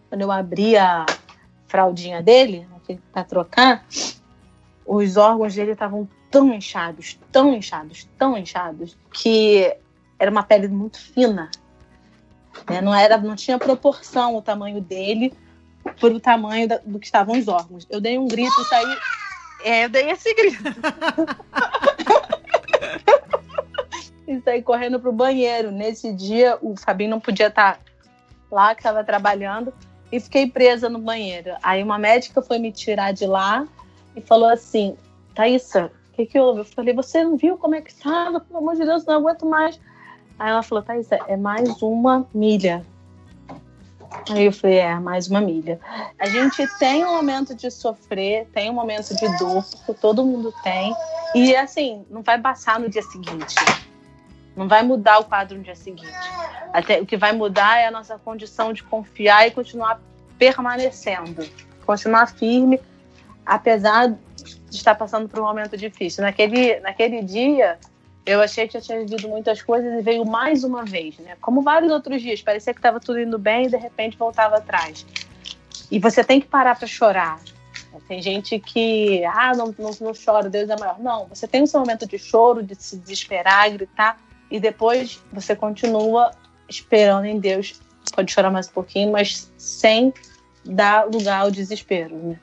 [0.08, 1.06] Quando eu abri a
[1.68, 3.86] fraldinha dele, né, para trocar,
[4.84, 9.76] os órgãos dele estavam tão inchados, tão inchados, tão inchados, que
[10.18, 11.48] era uma pele muito fina.
[12.68, 12.80] Né?
[12.80, 15.32] Não, era, não tinha proporção o tamanho dele
[15.84, 17.86] para o tamanho da, do que estavam os órgãos.
[17.88, 18.98] Eu dei um grito e saí
[19.64, 20.62] é, eu dei esse grito.
[24.26, 25.70] e saí correndo pro banheiro.
[25.70, 27.80] Nesse dia, o Fabinho não podia estar
[28.50, 29.72] lá, que estava trabalhando,
[30.10, 31.54] e fiquei presa no banheiro.
[31.62, 33.66] Aí uma médica foi me tirar de lá
[34.16, 34.96] e falou assim:
[35.34, 36.60] Thaísa, o que, que houve?
[36.60, 38.40] Eu falei: Você não viu como é que estava?
[38.40, 39.80] Pelo amor de Deus, não aguento mais.
[40.38, 42.84] Aí ela falou: Thaísa, é mais uma milha.
[44.28, 45.80] Aí eu falei, é, mais uma milha.
[46.18, 50.52] A gente tem um momento de sofrer, tem um momento de dor, porque todo mundo
[50.62, 50.94] tem.
[51.34, 53.54] E assim, não vai passar no dia seguinte.
[54.56, 56.12] Não vai mudar o quadro no dia seguinte.
[56.72, 60.00] Até, o que vai mudar é a nossa condição de confiar e continuar
[60.38, 61.48] permanecendo.
[61.86, 62.80] Continuar firme,
[63.44, 66.22] apesar de estar passando por um momento difícil.
[66.22, 67.78] Naquele, naquele dia,
[68.24, 71.37] eu achei que já tinha vivido muitas coisas e veio mais uma vez, né?
[71.40, 75.06] Como vários outros dias, parecia que estava tudo indo bem e de repente voltava atrás.
[75.90, 77.40] E você tem que parar para chorar.
[78.06, 80.98] Tem gente que, ah, não, não, não chora, Deus é maior.
[80.98, 84.18] Não, você tem o seu momento de choro, de se desesperar, gritar,
[84.50, 86.33] e depois você continua
[86.68, 87.80] esperando em Deus.
[88.14, 90.12] Pode chorar mais um pouquinho, mas sem
[90.64, 92.38] dar lugar ao desespero, né?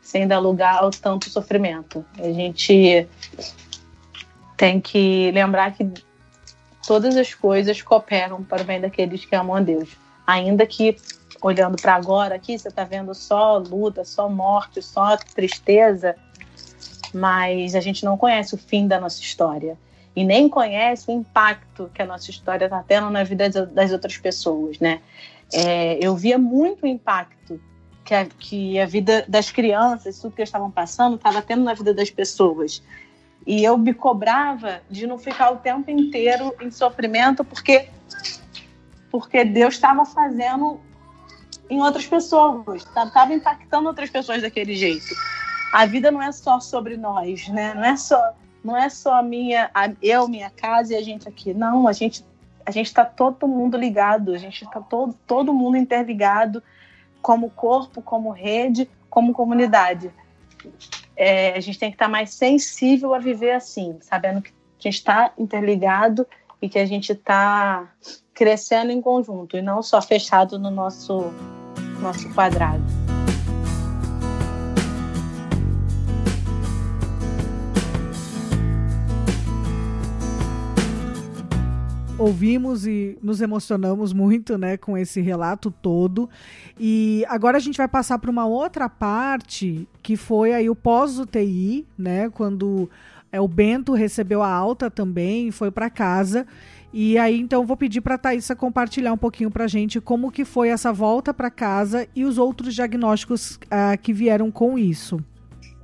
[0.00, 2.04] Sem dar lugar ao tanto sofrimento.
[2.18, 3.08] A gente
[4.62, 5.90] tem que lembrar que
[6.86, 9.96] todas as coisas cooperam para o bem daqueles que amam a Deus.
[10.24, 10.96] Ainda que,
[11.42, 16.14] olhando para agora aqui, você está vendo só luta, só morte, só tristeza,
[17.12, 19.76] mas a gente não conhece o fim da nossa história.
[20.14, 24.16] E nem conhece o impacto que a nossa história está tendo na vida das outras
[24.16, 25.00] pessoas, né?
[25.52, 27.60] É, eu via muito impacto
[28.04, 31.92] que a, que a vida das crianças, tudo que estavam passando, estava tendo na vida
[31.92, 32.80] das pessoas.
[33.46, 37.88] E eu me cobrava de não ficar o tempo inteiro em sofrimento, porque,
[39.10, 40.80] porque Deus estava fazendo
[41.68, 45.14] em outras pessoas, estava tá, impactando outras pessoas daquele jeito.
[45.72, 47.74] A vida não é só sobre nós, né?
[47.74, 51.52] Não é só, não é só minha, a, eu, minha casa e a gente aqui.
[51.52, 52.24] Não, a gente
[52.64, 56.62] a gente está todo mundo ligado, a gente está todo, todo mundo interligado
[57.20, 60.12] como corpo, como rede, como comunidade
[61.16, 64.94] é, a gente tem que estar mais sensível a viver assim, sabendo que a gente
[64.94, 66.26] está interligado
[66.60, 67.92] e que a gente está
[68.34, 71.32] crescendo em conjunto e não só fechado no nosso,
[72.00, 72.82] nosso quadrado.
[82.22, 86.30] Ouvimos e nos emocionamos muito, né, com esse relato todo.
[86.78, 91.86] E agora a gente vai passar para uma outra parte que foi aí o pós-UTI,
[91.98, 92.88] né, quando
[93.34, 96.46] É, o Bento recebeu a alta também, foi para casa.
[96.92, 100.30] E aí, então, vou pedir para a Thaisa compartilhar um pouquinho para a gente como
[100.30, 105.18] que foi essa volta para casa e os outros diagnósticos uh, que vieram com isso.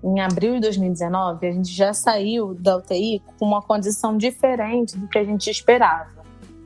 [0.05, 5.09] Em abril de 2019, a gente já saiu da UTI com uma condição diferente do
[5.09, 6.18] que a gente esperava.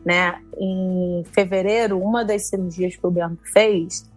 [0.05, 0.41] Né?
[0.59, 4.11] Em fevereiro, uma das cirurgias que o Bento fez,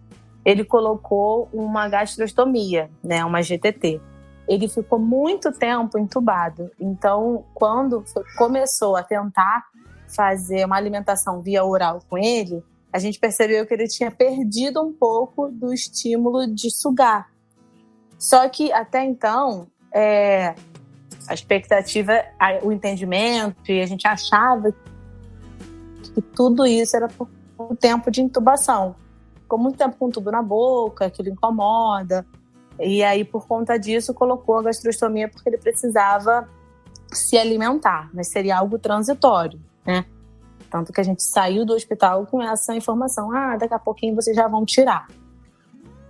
[0.44, 3.24] ele colocou uma gastrostomia, né?
[3.24, 4.00] uma GTT
[4.48, 6.70] ele ficou muito tempo entubado.
[6.80, 8.04] Então, quando
[8.38, 9.64] começou a tentar
[10.14, 14.92] fazer uma alimentação via oral com ele, a gente percebeu que ele tinha perdido um
[14.92, 17.28] pouco do estímulo de sugar.
[18.18, 20.54] Só que até então, é,
[21.28, 22.12] a expectativa,
[22.62, 24.72] o entendimento, e a gente achava
[26.16, 28.96] que tudo isso era por um tempo de intubação.
[29.42, 32.26] Ficou muito tempo com tubo na boca, aquilo incomoda.
[32.80, 36.48] E aí, por conta disso, colocou a gastrostomia porque ele precisava
[37.12, 40.04] se alimentar, mas seria algo transitório né?
[40.68, 44.36] Tanto que a gente saiu do hospital com essa informação: ah, daqui a pouquinho vocês
[44.36, 45.06] já vão tirar.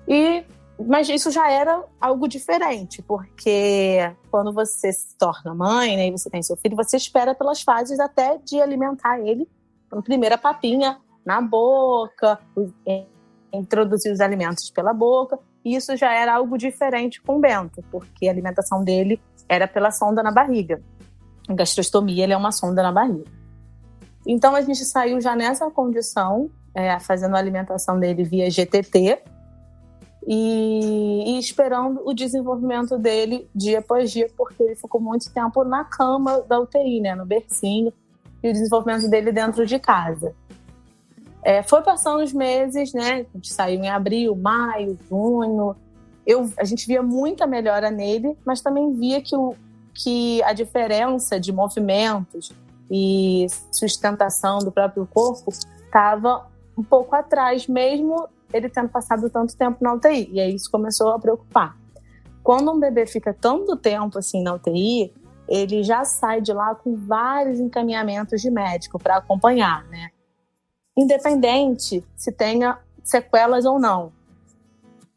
[0.08, 0.44] E
[0.84, 6.28] mas isso já era algo diferente, porque quando você se torna mãe, né, e você
[6.28, 9.48] tem seu filho, você espera pelas fases até de alimentar ele,
[10.02, 12.38] primeira papinha na boca,
[13.52, 15.38] introduzir os alimentos pela boca.
[15.64, 19.90] E isso já era algo diferente com o Bento, porque a alimentação dele era pela
[19.90, 20.80] sonda na barriga.
[21.48, 23.24] A gastrostomia ele é uma sonda na barriga.
[24.26, 29.22] Então a gente saiu já nessa condição, é, fazendo a alimentação dele via GTT
[30.26, 35.84] e, e, esperando o desenvolvimento dele dia após dia, porque ele ficou muito tempo na
[35.84, 37.92] cama da UTI, né, no bercinho,
[38.46, 40.34] e o desenvolvimento dele dentro de casa.
[41.42, 43.26] É, foi passando os meses, né?
[43.32, 45.76] A gente saiu em abril, maio, junho.
[46.26, 49.54] Eu, a gente via muita melhora nele, mas também via que, o,
[49.94, 52.52] que a diferença de movimentos,
[52.90, 59.78] e sustentação do próprio corpo estava um pouco atrás, mesmo ele tendo passado tanto tempo
[59.82, 60.30] na UTI.
[60.32, 61.76] E aí isso começou a preocupar.
[62.42, 65.12] Quando um bebê fica tanto tempo assim na UTI,
[65.48, 70.10] ele já sai de lá com vários encaminhamentos de médico para acompanhar, né?
[70.96, 74.12] Independente se tenha sequelas ou não.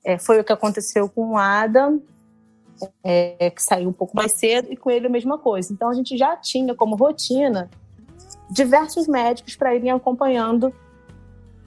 [0.04, 2.02] É, foi o que aconteceu com o Adam,
[3.04, 5.74] é, que saiu um pouco mais cedo, e com ele a mesma coisa.
[5.74, 7.70] Então a gente já tinha como rotina
[8.50, 10.74] diversos médicos para irem acompanhando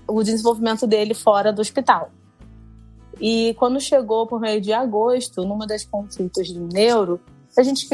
[0.06, 2.10] o desenvolvimento dele fora do hospital.
[3.20, 7.20] E quando chegou por meio de agosto, numa das consultas do neuro,
[7.56, 7.86] a gente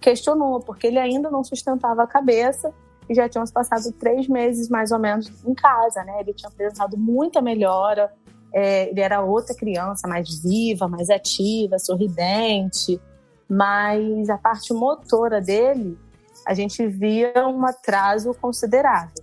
[0.00, 2.72] questionou, porque ele ainda não sustentava a cabeça
[3.08, 6.20] e já tínhamos passado três meses mais ou menos em casa, né?
[6.20, 8.12] Ele tinha apresentado muita melhora,
[8.54, 13.00] é, ele era outra criança, mais viva, mais ativa, sorridente,
[13.48, 15.98] mas a parte motora dele,
[16.46, 19.22] a gente via um atraso considerável.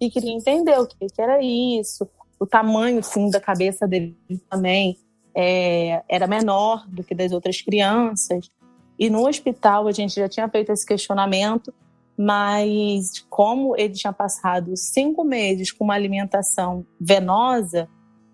[0.00, 4.16] E queria entender o que, que era isso, o tamanho sim, da cabeça dele
[4.48, 4.98] também
[5.34, 8.50] é, era menor do que das outras crianças.
[8.98, 11.72] E no hospital a gente já tinha feito esse questionamento,
[12.16, 17.88] mas como ele tinha passado cinco meses com uma alimentação venosa,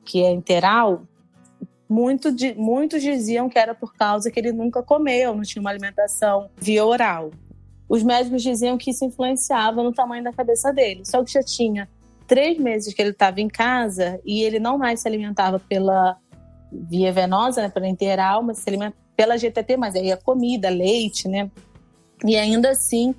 [0.05, 1.03] que é interal,
[1.88, 5.70] muito de, muitos diziam que era por causa que ele nunca comeu, não tinha uma
[5.70, 7.31] alimentação via oral.
[7.88, 11.03] Os médicos diziam que isso influenciava no tamanho da cabeça dele.
[11.05, 11.88] Só que já tinha
[12.27, 16.16] três meses que ele estava em casa e ele não mais se alimentava pela
[16.72, 21.29] via venosa, né, pela interal, mas se alimentava pela GTT, mas aí a comida, leite,
[21.29, 21.51] né?
[22.25, 23.14] E ainda assim,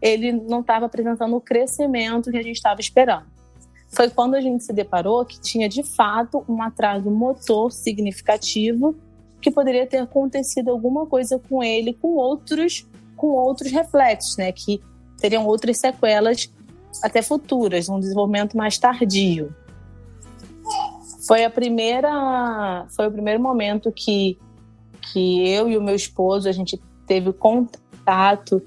[0.00, 3.38] ele não estava apresentando o crescimento que a gente estava esperando
[3.90, 8.94] foi quando a gente se deparou que tinha de fato um atraso motor significativo
[9.40, 14.80] que poderia ter acontecido alguma coisa com ele com outros com outros reflexos, né, que
[15.18, 16.52] teriam outras sequelas
[17.02, 19.52] até futuras, um desenvolvimento mais tardio.
[21.26, 24.38] Foi a primeira foi o primeiro momento que
[25.12, 28.62] que eu e o meu esposo a gente teve contato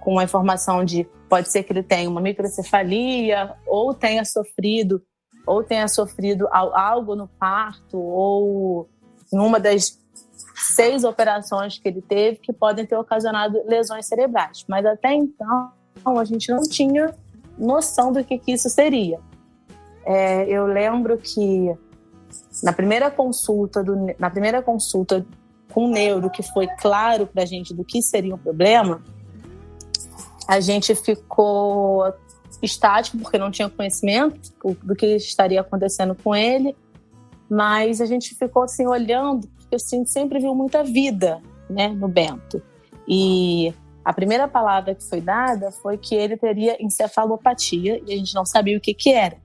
[0.00, 5.02] com a informação de Pode ser que ele tenha uma microcefalia ou tenha sofrido
[5.44, 8.88] ou tenha sofrido algo no parto ou
[9.32, 9.98] em uma das
[10.54, 14.64] seis operações que ele teve que podem ter ocasionado lesões cerebrais.
[14.68, 15.72] Mas até então
[16.04, 17.14] a gente não tinha
[17.58, 19.18] noção do que, que isso seria.
[20.04, 21.76] É, eu lembro que
[22.62, 25.26] na primeira consulta do, na primeira consulta
[25.74, 29.02] com o neuro que foi claro para a gente do que seria o problema
[30.46, 32.04] a gente ficou
[32.62, 34.52] estático porque não tinha conhecimento
[34.82, 36.76] do que estaria acontecendo com ele,
[37.48, 42.62] mas a gente ficou assim olhando porque assim sempre viu muita vida, né, no Bento.
[43.08, 48.34] E A primeira palavra que foi dada foi que ele teria encefalopatia e a gente
[48.34, 49.38] não sabia o que, que era.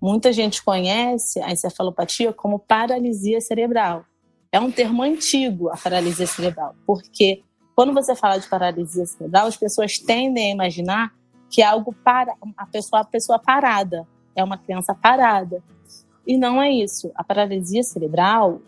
[0.00, 4.04] Muita gente conhece a encefalopatia como paralisia cerebral.
[4.52, 7.42] É um termo antigo, a paralisia cerebral, porque
[7.74, 11.12] quando você fala de paralisia cerebral, as pessoas tendem a imaginar
[11.50, 15.62] que é algo para a pessoa, a pessoa parada, é uma criança parada.
[16.26, 17.12] E não é isso.
[17.14, 18.60] A paralisia cerebral,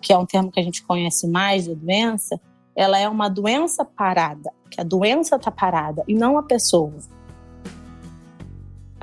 [0.00, 2.40] que é um termo que a gente conhece mais da doença,
[2.74, 6.92] ela é uma doença parada, que a doença está parada e não a pessoa.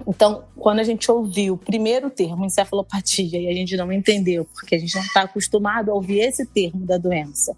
[0.08, 4.76] Então, quando a gente ouviu o primeiro termo, encefalopatia, e a gente não entendeu, porque
[4.76, 7.56] a gente não está acostumado a ouvir esse termo da doença,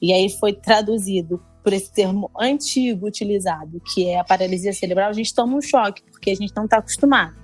[0.00, 5.12] e aí foi traduzido por esse termo antigo utilizado, que é a paralisia cerebral, a
[5.12, 7.36] gente toma um choque, porque a gente não está acostumado.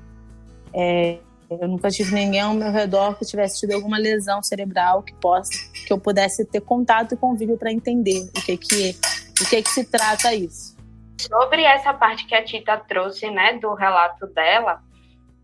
[0.73, 1.19] É,
[1.51, 5.53] eu nunca tive ninguém ao meu redor que tivesse tido alguma lesão cerebral que possa,
[5.87, 8.97] que eu pudesse ter contato e convívio para entender o que que
[9.41, 10.78] o que que se trata isso.
[11.19, 14.81] Sobre essa parte que a Tita trouxe, né, do relato dela,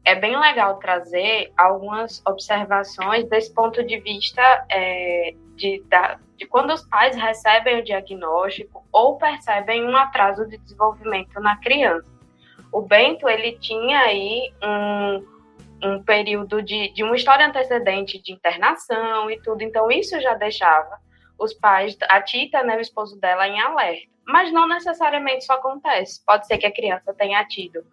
[0.05, 6.72] é bem legal trazer algumas observações desse ponto de vista é, de, da, de quando
[6.72, 12.12] os pais recebem o diagnóstico ou percebem um atraso de desenvolvimento na criança.
[12.70, 15.27] O Bento, ele tinha aí um,
[15.83, 21.03] um período de, de uma história antecedente de internação e tudo, então isso já deixava
[21.39, 24.09] os pais, a Tita, né, o esposo dela, em alerta.
[24.26, 26.24] Mas não necessariamente isso acontece.
[26.24, 27.85] Pode ser que a criança tenha tido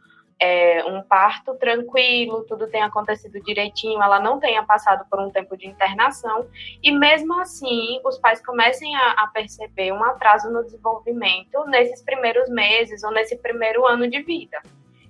[0.42, 5.56] é, um parto tranquilo, tudo tenha acontecido direitinho, ela não tenha passado por um tempo
[5.56, 6.48] de internação,
[6.82, 12.50] e mesmo assim os pais comecem a, a perceber um atraso no desenvolvimento nesses primeiros
[12.50, 14.60] meses ou nesse primeiro ano de vida.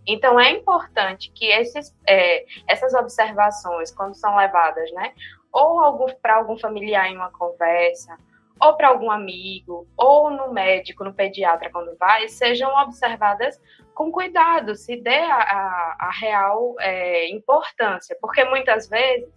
[0.05, 5.13] Então é importante que esses, é, essas observações, quando são levadas, né,
[5.51, 8.17] ou para algum familiar em uma conversa,
[8.61, 13.59] ou para algum amigo, ou no médico, no pediatra, quando vai, sejam observadas
[13.93, 19.29] com cuidado, se dê a, a, a real é, importância, porque muitas vezes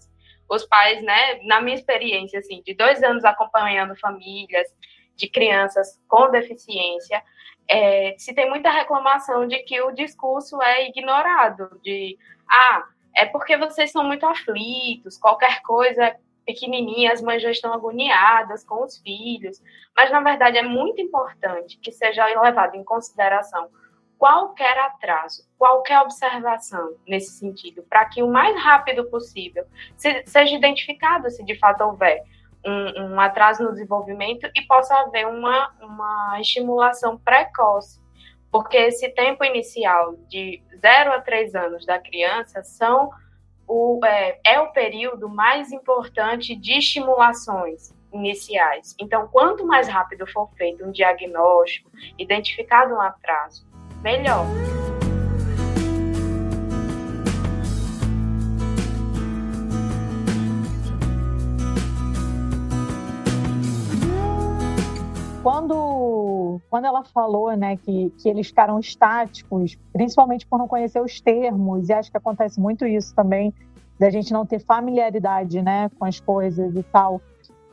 [0.48, 4.68] os pais, né, na minha experiência, assim, de dois anos acompanhando famílias
[5.16, 7.22] de crianças com deficiência,
[7.68, 12.84] é, se tem muita reclamação de que o discurso é ignorado, de, ah,
[13.16, 18.84] é porque vocês são muito aflitos, qualquer coisa pequenininha, as mães já estão agoniadas com
[18.84, 19.62] os filhos,
[19.96, 23.68] mas na verdade é muito importante que seja levado em consideração
[24.18, 29.64] qualquer atraso, qualquer observação nesse sentido, para que o mais rápido possível
[29.96, 32.22] seja identificado se de fato houver
[32.64, 38.00] um, um, atraso no desenvolvimento e possa haver uma, uma estimulação precoce.
[38.54, 43.10] Porque esse tempo inicial de 0 a 3 anos da criança são
[43.66, 48.94] o, é, é o período mais importante de estimulações iniciais.
[48.96, 53.66] Então, quanto mais rápido for feito um diagnóstico, identificado um atraso,
[54.04, 54.46] melhor.
[65.44, 71.20] Quando, quando ela falou né, que, que eles ficaram estáticos, principalmente por não conhecer os
[71.20, 73.52] termos, e acho que acontece muito isso também,
[74.00, 77.20] da gente não ter familiaridade né, com as coisas e tal.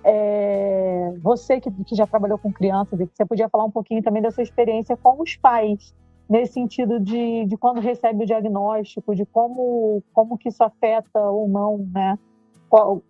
[0.03, 4.31] É, você que, que, já trabalhou com crianças, você podia falar um pouquinho também da
[4.31, 5.95] sua experiência com os pais,
[6.29, 11.47] nesse sentido de, de quando recebe o diagnóstico, de como, como que isso afeta ou
[11.47, 12.19] não, né?
[12.67, 13.01] Qual,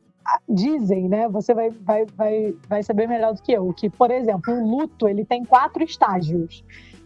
[0.47, 1.27] dizem, né?
[1.29, 5.07] Você vai, vai, vai, vai saber melhor do que eu, que, por exemplo, o luto
[5.07, 6.63] ele tem quatro estágios.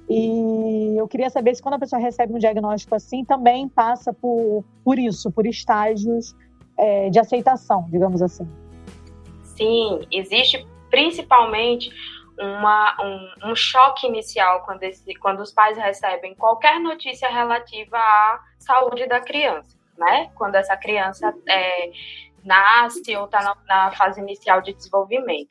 [0.08, 4.64] E eu queria saber se quando a pessoa recebe um diagnóstico assim, também passa por,
[4.84, 6.36] por isso, por estágios
[6.78, 8.48] é, de aceitação, digamos assim.
[9.42, 11.90] Sim, existe principalmente
[12.38, 18.40] uma, um, um, choque inicial quando, esse, quando os pais recebem qualquer notícia relativa à
[18.60, 20.30] saúde da criança, né?
[20.36, 21.92] Quando essa criança é,
[22.46, 25.50] nasce ou está na, na, fase inicial de desenvolvimento.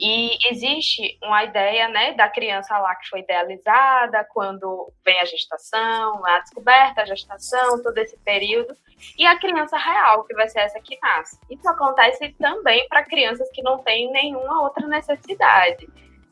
[0.00, 6.26] E existe uma ideia, né, da criança lá que foi idealizada quando vem a gestação,
[6.26, 8.74] a descoberta, a gestação, todo esse período,
[9.16, 11.38] e a criança real, que vai ser essa que nasce.
[11.48, 15.86] Isso acontece também para crianças que não têm nenhuma outra necessidade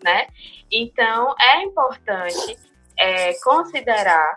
[0.04, 0.26] né?
[0.70, 2.58] Então, é importante
[2.98, 4.36] é, considerar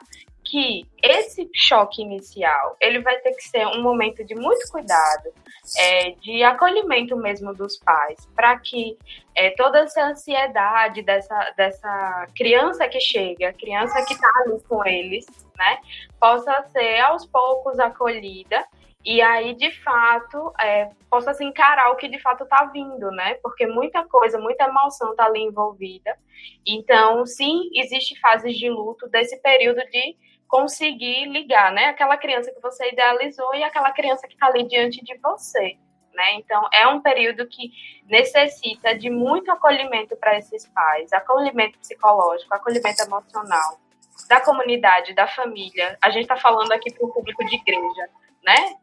[0.50, 5.34] que esse choque inicial, ele vai ter que ser um momento de muito cuidado,
[5.78, 8.98] é, de acolhimento mesmo dos pais, para que
[9.36, 15.26] é, toda essa ansiedade dessa, dessa criança que chega, criança que está ali com eles,
[15.58, 15.80] né,
[16.20, 18.66] possa ser aos poucos acolhida
[19.10, 23.36] e aí, de fato, é, possa se encarar o que de fato está vindo, né?
[23.36, 26.14] Porque muita coisa, muita emoção está ali envolvida.
[26.66, 30.18] Então, sim, existe fases de luto desse período de
[30.48, 31.86] conseguir ligar, né?
[31.86, 35.78] Aquela criança que você idealizou e aquela criança que está ali diante de você.
[36.14, 36.34] Né?
[36.34, 37.72] Então, é um período que
[38.08, 43.78] necessita de muito acolhimento para esses pais, acolhimento psicológico, acolhimento emocional,
[44.28, 45.96] da comunidade, da família.
[46.02, 48.10] A gente está falando aqui para o público de igreja,
[48.48, 48.78] né?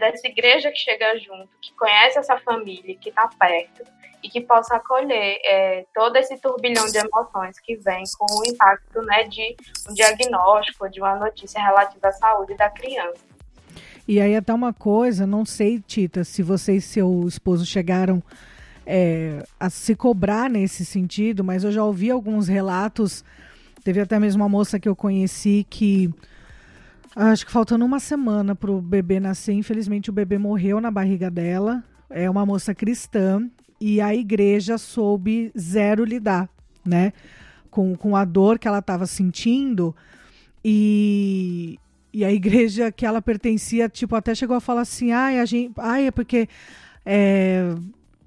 [0.00, 3.84] dessa igreja que chega junto, que conhece essa família, que está perto
[4.20, 9.02] e que possa acolher é, todo esse turbilhão de emoções que vem com o impacto
[9.02, 9.54] né, de
[9.88, 13.22] um diagnóstico, de uma notícia relativa à saúde da criança.
[14.08, 18.22] E aí até uma coisa, não sei, Tita, se você e seu esposo chegaram
[18.84, 23.24] é, a se cobrar nesse sentido, mas eu já ouvi alguns relatos.
[23.84, 26.10] Teve até mesmo uma moça que eu conheci que
[27.16, 31.30] Acho que faltando uma semana para o bebê nascer, infelizmente o bebê morreu na barriga
[31.30, 31.84] dela.
[32.10, 33.48] É uma moça cristã
[33.80, 36.48] e a igreja soube zero lidar,
[36.84, 37.12] né?
[37.70, 39.94] Com, com a dor que ela estava sentindo.
[40.64, 41.78] E,
[42.12, 45.72] e a igreja que ela pertencia, tipo, até chegou a falar assim: ai, a gente,
[45.78, 46.48] ai é porque.
[47.06, 47.74] É,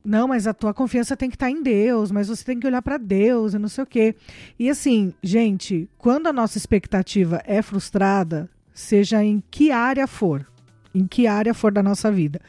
[0.04, 2.66] não, mas a tua confiança tem que estar tá em Deus, mas você tem que
[2.66, 4.16] olhar para Deus e não sei o quê.
[4.58, 10.46] E assim, gente, quando a nossa expectativa é frustrada, seja em que área for,
[10.94, 12.40] em que área for da nossa vida.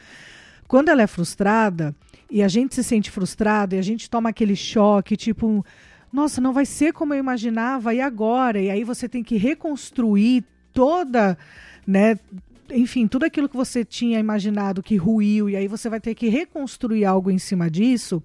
[0.67, 1.95] Quando ela é frustrada
[2.29, 5.65] e a gente se sente frustrado e a gente toma aquele choque, tipo,
[6.13, 8.61] nossa, não vai ser como eu imaginava e agora?
[8.61, 11.35] E aí você tem que reconstruir toda,
[11.85, 12.19] né,
[12.71, 16.29] enfim, tudo aquilo que você tinha imaginado que ruiu e aí você vai ter que
[16.29, 18.21] reconstruir algo em cima disso.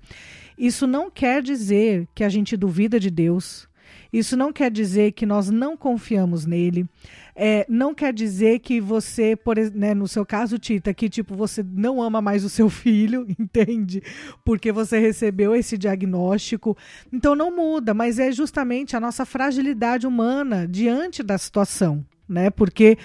[0.59, 3.66] Isso não quer dizer que a gente duvida de Deus.
[4.14, 6.86] Isso não quer dizer que nós não confiamos nele.
[7.34, 11.64] É, não quer dizer que você, por, né, no seu caso, Tita, que tipo você
[11.64, 14.00] não ama mais o seu filho, entende?
[14.44, 16.76] Porque você recebeu esse diagnóstico.
[17.12, 22.50] Então não muda, mas é justamente a nossa fragilidade humana diante da situação, né?
[22.50, 22.96] Porque,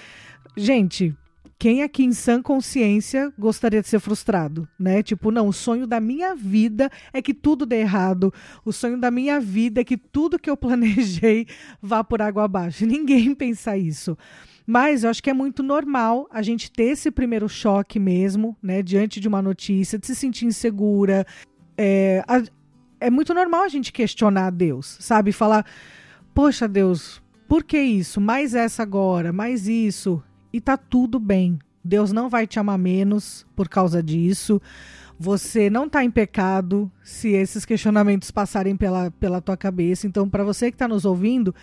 [0.56, 1.12] gente,
[1.60, 5.02] quem aqui em sã consciência gostaria de ser frustrado, né?
[5.02, 8.32] Tipo, não, o sonho da minha vida é que tudo dê errado.
[8.64, 11.46] O sonho da minha vida é que tudo que eu planejei
[11.82, 12.86] vá por água abaixo.
[12.86, 14.16] Ninguém pensa isso.
[14.66, 18.82] Mas eu acho que é muito normal a gente ter esse primeiro choque mesmo, né?
[18.82, 21.26] Diante de uma notícia, de se sentir insegura.
[21.76, 22.24] É,
[22.98, 25.30] é muito normal a gente questionar Deus, sabe?
[25.30, 25.66] Falar,
[26.32, 28.18] poxa, Deus, por que isso?
[28.18, 30.22] Mais essa agora, mais isso
[30.52, 31.58] e tá tudo bem.
[31.82, 34.60] Deus não vai te amar menos por causa disso.
[35.18, 40.06] Você não está em pecado se esses questionamentos passarem pela, pela tua cabeça.
[40.06, 41.54] Então, para você que está nos ouvindo,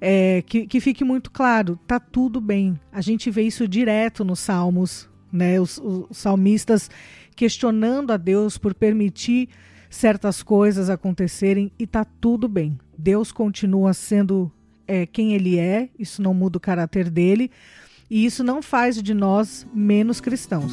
[0.00, 2.78] é, que, que fique muito claro, tá tudo bem.
[2.92, 5.60] A gente vê isso direto nos Salmos, né?
[5.60, 6.90] Os, os salmistas
[7.34, 9.48] questionando a Deus por permitir
[9.88, 12.78] certas coisas acontecerem e tá tudo bem.
[12.96, 14.50] Deus continua sendo
[14.86, 17.50] é, quem Ele é, isso não muda o caráter dele
[18.12, 20.70] e isso não faz de nós menos cristãos.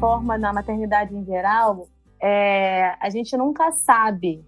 [0.00, 1.88] Forma na maternidade em geral,
[2.20, 4.44] é, a gente nunca sabe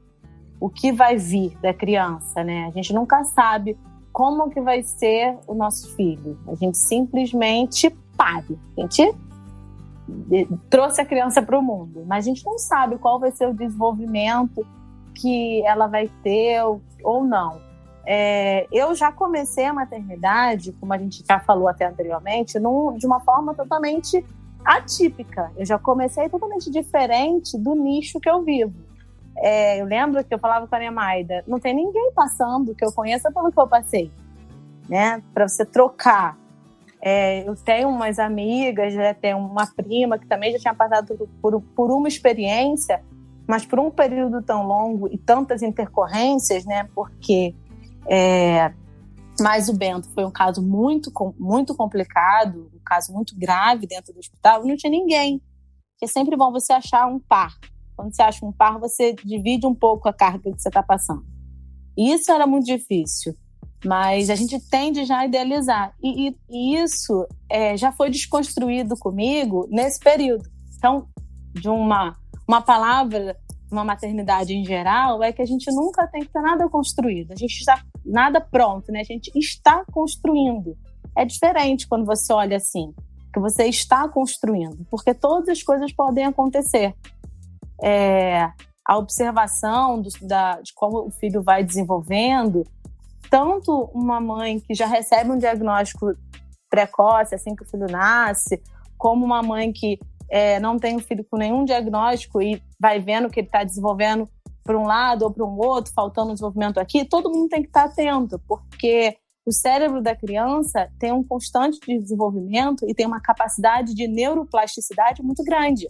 [0.60, 2.66] o que vai vir da criança, né?
[2.66, 3.76] A gente nunca sabe
[4.12, 6.38] como que vai ser o nosso filho.
[6.48, 8.58] A gente simplesmente pare.
[8.76, 9.14] A gente
[10.70, 13.52] trouxe a criança para o mundo, mas a gente não sabe qual vai ser o
[13.54, 14.66] desenvolvimento
[15.14, 16.60] que ela vai ter
[17.02, 17.60] ou não.
[18.06, 23.04] É, eu já comecei a maternidade, como a gente já falou até anteriormente, num, de
[23.04, 24.24] uma forma totalmente
[24.64, 25.50] atípica.
[25.56, 28.85] Eu já comecei totalmente diferente do nicho que eu vivo.
[29.38, 32.84] É, eu lembro que eu falava com a minha Maida, não tem ninguém passando que
[32.84, 34.10] eu conheça pelo que eu passei,
[34.88, 35.22] né?
[35.34, 36.38] Para você trocar.
[37.00, 39.12] É, eu tenho umas amigas, né?
[39.14, 43.02] tenho uma prima que também já tinha passado por, por uma experiência,
[43.46, 46.88] mas por um período tão longo e tantas intercorrências, né?
[46.94, 47.54] Porque
[48.06, 48.72] é,
[49.38, 54.18] mas o Bento foi um caso muito, muito complicado, um caso muito grave dentro do
[54.18, 55.42] hospital, não tinha ninguém.
[56.02, 57.54] É sempre bom você achar um par
[57.96, 61.24] Quando você acha um par, você divide um pouco a carga que você está passando.
[61.96, 63.34] E isso era muito difícil,
[63.84, 65.94] mas a gente tende já a idealizar.
[66.02, 70.44] E, e, e isso é, já foi desconstruído comigo nesse período.
[70.76, 71.08] Então,
[71.54, 72.14] de uma,
[72.46, 73.36] uma palavra,
[73.70, 77.32] uma maternidade em geral, é que a gente nunca tem que ter nada construído.
[77.32, 79.00] A gente está nada pronto, né?
[79.00, 80.76] A gente está construindo.
[81.16, 82.92] É diferente quando você olha assim,
[83.32, 86.94] que você está construindo, porque todas as coisas podem acontecer.
[87.82, 88.50] É,
[88.86, 92.64] a observação do, da, de como o filho vai desenvolvendo,
[93.28, 96.14] tanto uma mãe que já recebe um diagnóstico
[96.70, 98.62] precoce, assim que o filho nasce,
[98.96, 99.98] como uma mãe que
[100.28, 104.28] é, não tem um filho com nenhum diagnóstico e vai vendo que ele está desenvolvendo
[104.62, 107.84] para um lado ou para um outro, faltando desenvolvimento aqui, todo mundo tem que estar
[107.84, 109.16] tá atento, porque
[109.46, 115.44] o cérebro da criança tem um constante desenvolvimento e tem uma capacidade de neuroplasticidade muito
[115.44, 115.88] grande.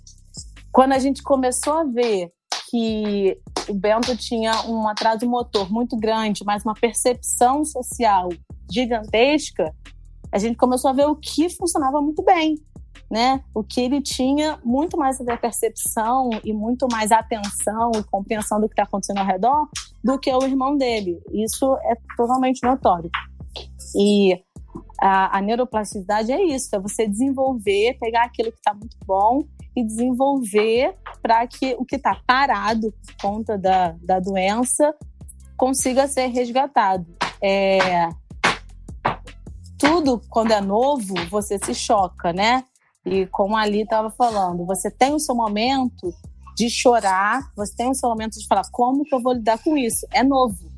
[0.76, 2.30] Quando a gente começou a ver
[2.70, 8.28] que o Bento tinha um atraso motor muito grande, mas uma percepção social
[8.70, 9.74] gigantesca,
[10.30, 12.56] a gente começou a ver o que funcionava muito bem
[13.10, 13.42] né?
[13.54, 18.68] O que ele tinha muito mais a percepção e muito mais atenção e compreensão do
[18.68, 19.68] que está acontecendo ao redor
[20.04, 21.22] do que o irmão dele.
[21.32, 23.08] Isso é totalmente notório.
[23.96, 24.42] E
[25.00, 29.46] a, a neuroplasticidade é isso, é você desenvolver, pegar aquilo que está muito bom
[29.76, 34.94] e desenvolver para que o que está parado por conta da, da doença
[35.56, 37.06] consiga ser resgatado.
[37.42, 38.08] É,
[39.78, 42.64] tudo, quando é novo, você se choca, né?
[43.04, 46.12] E como a Ali estava falando, você tem o seu momento
[46.56, 49.76] de chorar, você tem o seu momento de falar como que eu vou lidar com
[49.76, 50.06] isso.
[50.12, 50.74] É novo.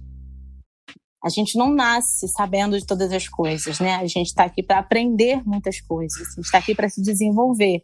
[1.24, 3.96] A gente não nasce sabendo de todas as coisas, né?
[3.96, 7.80] A gente está aqui para aprender muitas coisas, a gente está aqui para se desenvolver.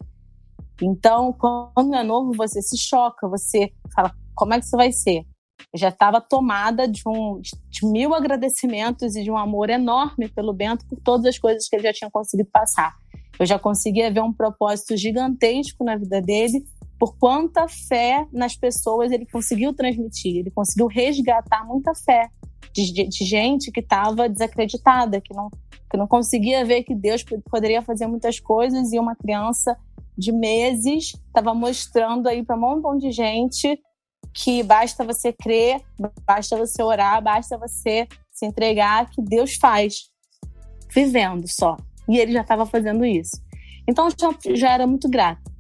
[0.83, 5.25] Então, quando é novo, você se choca, você fala, como é que isso vai ser?
[5.73, 10.53] Eu já estava tomada de, um, de mil agradecimentos e de um amor enorme pelo
[10.53, 12.95] Bento por todas as coisas que ele já tinha conseguido passar.
[13.39, 16.65] Eu já conseguia ver um propósito gigantesco na vida dele,
[16.99, 22.29] por quanta fé nas pessoas ele conseguiu transmitir, ele conseguiu resgatar muita fé
[22.73, 25.51] de, de, de gente que estava desacreditada, que não,
[25.91, 29.77] que não conseguia ver que Deus poderia fazer muitas coisas e uma criança
[30.17, 33.79] de meses estava mostrando aí para um montão de gente
[34.33, 35.81] que basta você crer,
[36.27, 40.11] basta você orar, basta você se entregar que Deus faz,
[40.93, 41.77] vivendo só.
[42.09, 43.41] E ele já estava fazendo isso.
[43.89, 45.53] Então já, já era muito grato.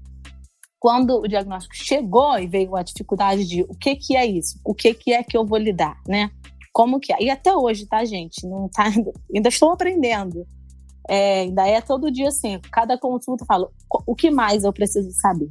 [0.81, 4.75] Quando o diagnóstico chegou e veio a dificuldade de o que que é isso, o
[4.75, 6.31] que que é que eu vou lidar, né?
[6.73, 7.23] Como que é?
[7.23, 8.47] E até hoje, tá, gente?
[8.47, 8.85] Não tá,
[9.33, 10.47] ainda estou aprendendo.
[11.09, 13.71] É, ainda é todo dia assim, cada consulta eu falo
[14.07, 15.51] o que mais eu preciso saber.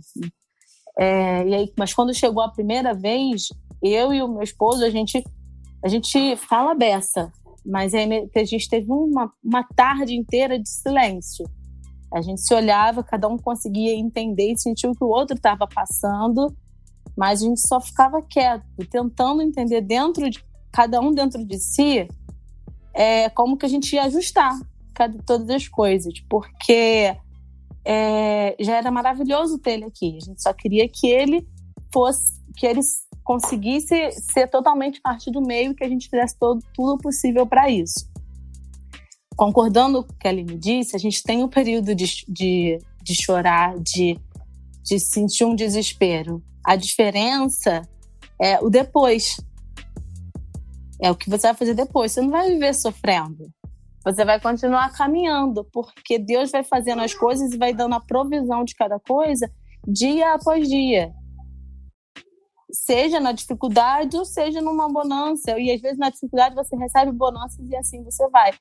[0.98, 3.48] É, e aí, mas quando chegou a primeira vez,
[3.82, 5.24] eu e o meu esposo, a gente,
[5.84, 7.32] a gente fala beça,
[7.66, 11.46] mas aí a gente teve uma, uma tarde inteira de silêncio.
[12.14, 15.68] A gente se olhava, cada um conseguia entender e sentir o que o outro estava
[15.68, 16.56] passando,
[17.18, 22.08] mas a gente só ficava quieto, tentando entender dentro de cada um dentro de si
[22.94, 24.56] é, como que a gente ia ajustar
[24.94, 27.16] cada, todas as coisas, porque
[27.86, 30.18] é, já era maravilhoso ter ele aqui.
[30.22, 31.48] A gente só queria que ele
[31.92, 32.82] fosse, que ele
[33.24, 37.70] conseguisse ser totalmente parte do meio e que a gente fizesse todo, tudo possível para
[37.70, 38.10] isso.
[39.36, 43.24] Concordando com o que a Aline disse, a gente tem um período de, de, de
[43.24, 44.20] chorar, de,
[44.84, 46.44] de sentir um desespero.
[46.64, 47.82] A diferença
[48.40, 49.38] é o depois.
[51.02, 52.12] É o que você vai fazer depois.
[52.12, 53.52] Você não vai viver sofrendo.
[54.04, 58.64] Você vai continuar caminhando, porque Deus vai fazendo as coisas e vai dando a provisão
[58.64, 59.50] de cada coisa
[59.86, 61.14] dia após dia
[62.74, 65.58] seja na dificuldade ou seja numa bonança.
[65.60, 68.52] E às vezes na dificuldade você recebe bonanças e assim você vai.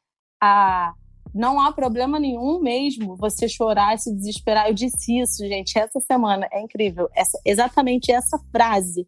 [0.41, 0.93] Ah,
[1.35, 4.69] não há problema nenhum mesmo você chorar, se desesperar.
[4.69, 6.47] Eu disse isso, gente, essa semana.
[6.53, 7.09] É incrível.
[7.15, 9.07] Essa, exatamente essa frase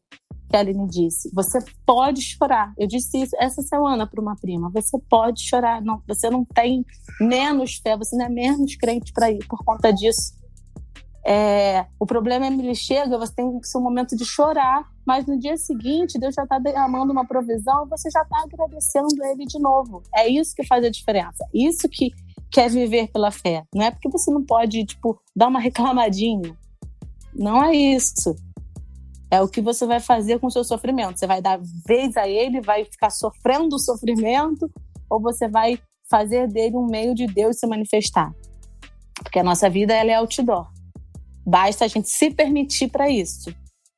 [0.49, 1.31] que a Aline disse.
[1.35, 2.73] Você pode chorar.
[2.79, 4.71] Eu disse isso essa semana para uma prima.
[4.71, 5.83] Você pode chorar.
[5.83, 6.85] Não, você não tem
[7.21, 10.33] menos fé, você não é menos crente para ir por conta disso.
[11.27, 15.39] É, o problema é ele chega, você tem o seu momento de chorar, mas no
[15.39, 19.59] dia seguinte Deus já está derramando uma provisão e você já está agradecendo Ele de
[19.59, 20.03] novo.
[20.15, 21.47] É isso que faz a diferença.
[21.53, 22.11] Isso que
[22.53, 23.65] quer viver pela fé.
[23.75, 26.57] Não é porque você não pode, tipo, dar uma reclamadinha.
[27.35, 28.37] Não é isso.
[29.31, 31.19] É o que você vai fazer com o seu sofrimento.
[31.19, 34.71] Você vai dar vez a ele, vai ficar sofrendo o sofrimento,
[35.11, 38.33] ou você vai fazer dele um meio de Deus se manifestar.
[39.23, 40.74] Porque a nossa vida ela é outdoor.
[41.47, 43.55] Basta a gente se permitir para isso.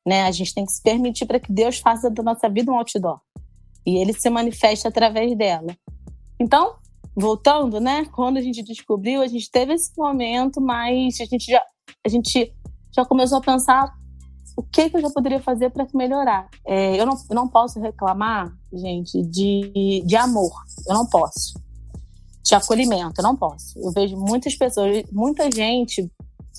[0.07, 0.23] né?
[0.23, 3.21] A gente tem que se permitir para que Deus faça da nossa vida um outdoor.
[3.85, 5.77] E ele se manifeste através dela.
[6.41, 6.77] Então,
[7.15, 8.05] voltando, né?
[8.07, 11.63] Quando a gente descobriu, a gente teve esse momento, mas a gente já,
[12.05, 12.55] a gente
[12.95, 13.93] já começou a pensar
[14.57, 16.49] o que, que eu já poderia fazer para melhorar.
[16.67, 20.53] É, eu, não, eu não posso reclamar, gente, de, de amor.
[20.89, 21.61] Eu não posso.
[22.45, 23.79] De acolhimento, eu não posso.
[23.79, 26.11] Eu vejo muitas pessoas, muita gente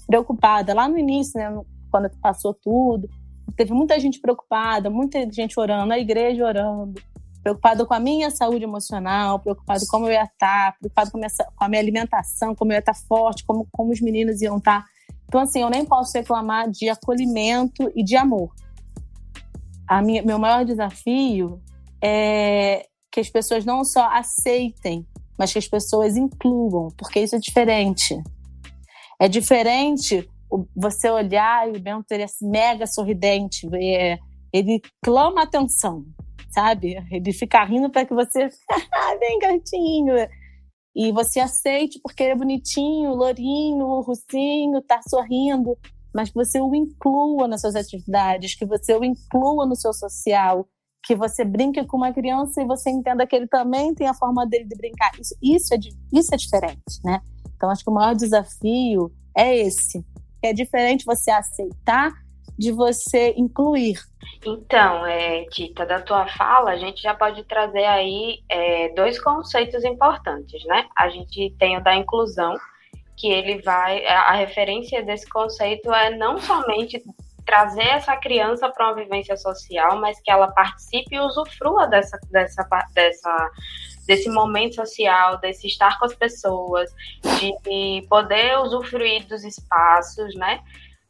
[0.08, 1.62] preocupada lá no início, né?
[1.92, 3.10] Quando passou tudo.
[3.56, 7.02] Teve muita gente preocupada, muita gente orando, a igreja orando,
[7.44, 11.70] preocupada com a minha saúde emocional, preocupada como eu ia estar, preocupada com com a
[11.70, 14.84] minha alimentação, como eu ia estar forte, como, como os meninos iam estar.
[15.28, 18.50] Então, assim, eu nem posso reclamar de acolhimento e de amor.
[19.88, 21.62] A minha, meu maior desafio
[22.02, 25.06] é que as pessoas não só aceitem,
[25.38, 28.22] mas que as pessoas incluam, porque isso é diferente.
[29.20, 30.30] É diferente
[30.76, 34.18] você olhar e o Bento ele é mega sorridente, é,
[34.54, 36.06] ele clama atenção,
[36.50, 36.96] sabe?
[37.12, 38.48] Ele fica rindo para que você,
[39.20, 40.16] vem gatinho,
[40.96, 45.78] e você aceite porque ele é bonitinho, lourinho, russinho, tá sorrindo,
[46.14, 50.68] mas que você o inclua nas suas atividades, que você o inclua no seu social,
[51.04, 54.46] que você brinque com uma criança e você entenda que ele também tem a forma
[54.48, 55.12] dele de brincar.
[55.20, 55.78] Isso, isso, é,
[56.12, 57.22] isso é diferente, né?
[57.58, 60.06] Então, acho que o maior desafio é esse.
[60.42, 62.14] É diferente você aceitar
[62.58, 64.00] de você incluir.
[64.46, 69.84] Então, é, Tita, da tua fala, a gente já pode trazer aí é, dois conceitos
[69.84, 70.86] importantes, né?
[70.98, 72.56] A gente tem o da inclusão,
[73.18, 74.06] que ele vai.
[74.06, 77.04] A referência desse conceito é não somente
[77.46, 82.68] trazer essa criança para uma vivência social, mas que ela participe e usufrua dessa, dessa,
[82.94, 83.52] dessa,
[84.08, 86.90] desse momento social, desse estar com as pessoas,
[87.40, 90.62] de poder usufruir dos espaços, né?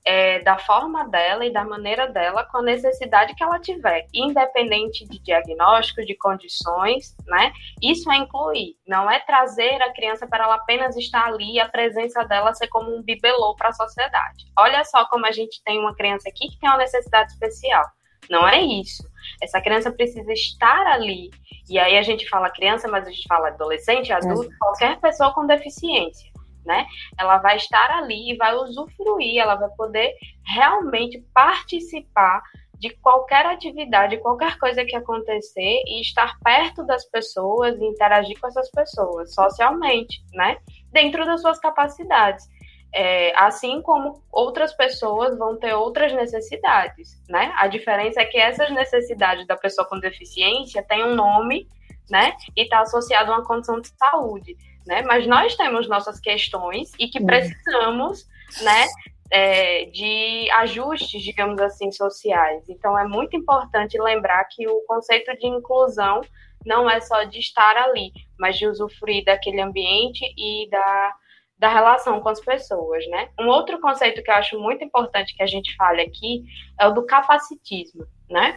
[0.08, 5.06] é, da forma dela e da maneira dela, com a necessidade que ela tiver, independente
[5.06, 7.52] de diagnóstico, de condições, né?
[7.82, 11.68] Isso é incluir, não é trazer a criança para ela apenas estar ali e a
[11.68, 14.46] presença dela ser como um bibelô para a sociedade.
[14.58, 17.84] Olha só como a gente tem uma criança aqui que tem uma necessidade especial.
[18.30, 19.04] Não é isso.
[19.42, 21.30] Essa criança precisa estar ali.
[21.70, 24.58] E aí a gente fala criança, mas a gente fala adolescente, adulto, é.
[24.58, 26.32] qualquer pessoa com deficiência
[26.68, 26.86] né?
[27.18, 30.14] Ela vai estar ali e vai usufruir, ela vai poder
[30.46, 32.44] realmente participar
[32.78, 38.48] de qualquer atividade, qualquer coisa que acontecer e estar perto das pessoas e interagir com
[38.48, 40.58] essas pessoas socialmente, né?
[40.92, 42.46] Dentro das suas capacidades.
[42.94, 47.54] É, assim como outras pessoas vão ter outras necessidades, né?
[47.58, 51.68] A diferença é que essas necessidades da pessoa com deficiência têm um nome,
[52.10, 52.34] né?
[52.56, 54.56] E está associado a uma condição de saúde
[54.88, 55.04] né?
[55.04, 58.26] Mas nós temos nossas questões e que precisamos,
[58.64, 58.86] né?
[59.30, 62.64] É, de ajustes, digamos assim, sociais.
[62.70, 66.22] Então, é muito importante lembrar que o conceito de inclusão
[66.66, 71.14] não é só de estar ali, mas de usufruir daquele ambiente e da,
[71.58, 73.30] da relação com as pessoas, né?
[73.40, 76.44] Um outro conceito que eu acho muito importante que a gente fale aqui
[76.80, 78.56] é o do capacitismo, né?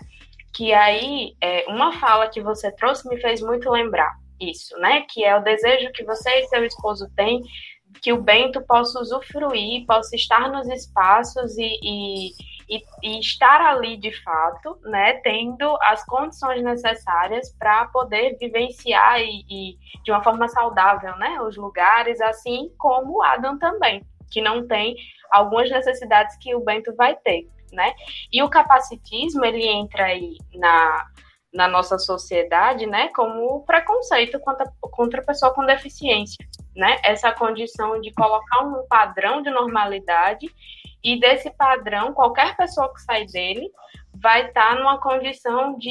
[0.54, 5.04] Que aí, é, uma fala que você trouxe me fez muito lembrar isso, né?
[5.08, 7.42] Que é o desejo que você e seu esposo têm
[8.02, 12.30] que o Bento possa usufruir, possa estar nos espaços e, e,
[12.70, 15.14] e, e estar ali de fato, né?
[15.14, 21.40] Tendo as condições necessárias para poder vivenciar e, e, de uma forma saudável, né?
[21.42, 24.94] Os lugares, assim como o Adam também, que não tem
[25.32, 27.92] algumas necessidades que o Bento vai ter, né?
[28.32, 31.06] E o capacitismo ele entra aí na
[31.52, 36.36] na nossa sociedade, né, como preconceito contra, contra a pessoa com deficiência,
[36.76, 36.98] né?
[37.02, 40.46] Essa condição de colocar um padrão de normalidade
[41.02, 43.70] e desse padrão, qualquer pessoa que sai dele
[44.14, 45.90] vai estar numa condição de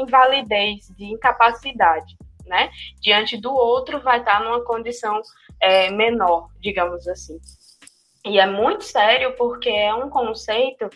[0.00, 2.16] invalidez, de incapacidade,
[2.46, 2.70] né?
[3.00, 5.20] Diante do outro vai estar numa condição
[5.60, 7.38] é, menor, digamos assim.
[8.24, 10.88] E é muito sério porque é um conceito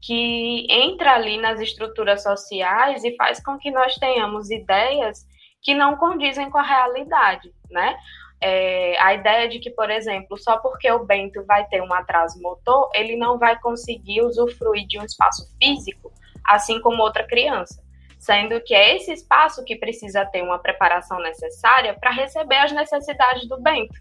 [0.00, 5.24] que entra ali nas estruturas sociais e faz com que nós tenhamos ideias
[5.62, 7.96] que não condizem com a realidade, né?
[8.42, 12.40] É, a ideia de que, por exemplo, só porque o Bento vai ter um atraso
[12.40, 16.12] motor, ele não vai conseguir usufruir de um espaço físico,
[16.44, 17.82] assim como outra criança,
[18.18, 23.48] sendo que é esse espaço que precisa ter uma preparação necessária para receber as necessidades
[23.48, 24.00] do Bento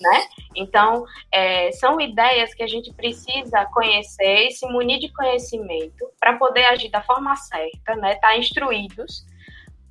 [0.00, 0.26] né?
[0.54, 6.36] Então, é, são ideias que a gente precisa conhecer e se munir de conhecimento para
[6.36, 8.14] poder agir da forma certa, né?
[8.14, 9.24] Estar tá instruídos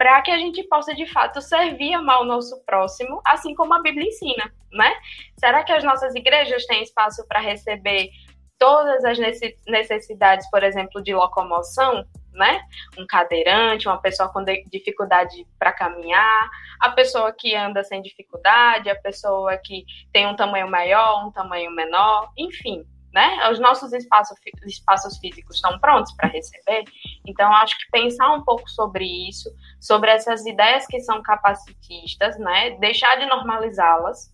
[0.04, 3.82] para que a gente possa de fato servir amar o nosso próximo, assim como a
[3.82, 4.94] Bíblia ensina, né?
[5.40, 8.10] Será que as nossas igrejas têm espaço para receber
[8.60, 9.18] todas as
[9.66, 12.60] necessidades, por exemplo, de locomoção, né?
[12.98, 16.50] Um cadeirante, uma pessoa com dificuldade para caminhar,
[16.82, 21.72] a pessoa que anda sem dificuldade, a pessoa que tem um tamanho maior, um tamanho
[21.72, 22.84] menor, enfim,
[23.14, 23.50] né?
[23.52, 26.84] Os nossos espaços, espaços físicos estão prontos para receber.
[27.28, 29.50] Então, acho que pensar um pouco sobre isso,
[29.80, 32.72] sobre essas ideias que são capacitistas, né?
[32.80, 34.34] Deixar de normalizá-las,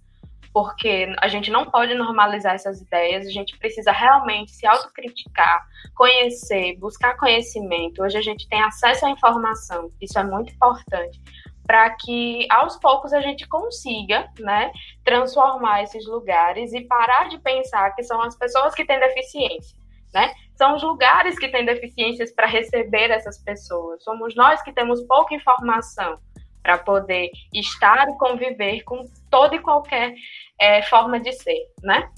[0.54, 6.78] porque a gente não pode normalizar essas ideias, a gente precisa realmente se autocriticar, conhecer,
[6.80, 8.02] buscar conhecimento.
[8.02, 11.22] Hoje a gente tem acesso à informação, isso é muito importante
[11.70, 14.72] para que aos poucos a gente consiga, né,
[15.05, 19.78] transformar esses lugares e parar de pensar que são as pessoas que têm deficiência,
[20.11, 20.34] né?
[20.55, 24.03] São os lugares que têm deficiências para receber essas pessoas.
[24.03, 26.17] Somos nós que temos pouca informação
[26.63, 30.15] para poder estar e conviver com toda e qualquer
[30.59, 32.09] é, forma de ser, né?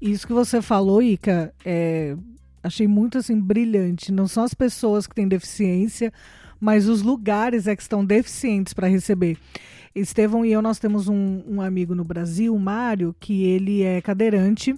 [0.00, 2.16] Isso que você falou, Ica, é,
[2.62, 4.10] achei muito assim brilhante.
[4.10, 6.10] Não são as pessoas que têm deficiência,
[6.60, 9.38] mas os lugares é que estão deficientes para receber.
[9.94, 14.74] Estevão e eu, nós temos um, um amigo no Brasil, Mário, que ele é cadeirante,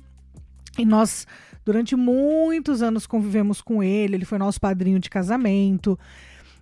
[0.78, 1.26] e nós,
[1.64, 5.98] durante muitos anos, convivemos com ele, ele foi nosso padrinho de casamento,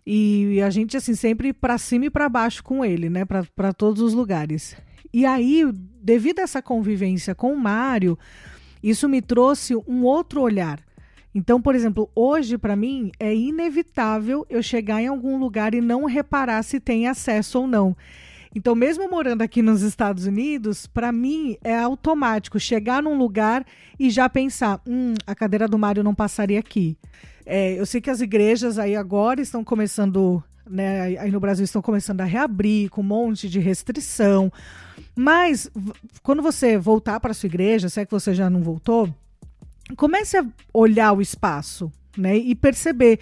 [0.04, 4.02] e a gente, assim, sempre para cima e para baixo com ele, né, para todos
[4.02, 4.74] os lugares.
[5.12, 5.64] E aí,
[6.02, 8.18] devido a essa convivência com o Mário,
[8.82, 10.80] isso me trouxe um outro olhar.
[11.34, 16.04] Então, por exemplo, hoje para mim é inevitável eu chegar em algum lugar e não
[16.04, 17.96] reparar se tem acesso ou não.
[18.54, 23.64] Então, mesmo morando aqui nos Estados Unidos, para mim é automático chegar num lugar
[23.98, 26.98] e já pensar: hum, a cadeira do Mário não passaria aqui.
[27.46, 31.80] É, eu sei que as igrejas aí agora estão começando, né, aí no Brasil estão
[31.80, 34.52] começando a reabrir com um monte de restrição.
[35.14, 35.70] Mas
[36.22, 39.12] quando você voltar para sua igreja, se é que você já não voltou,
[39.96, 42.36] comece a olhar o espaço, né?
[42.36, 43.20] E perceber,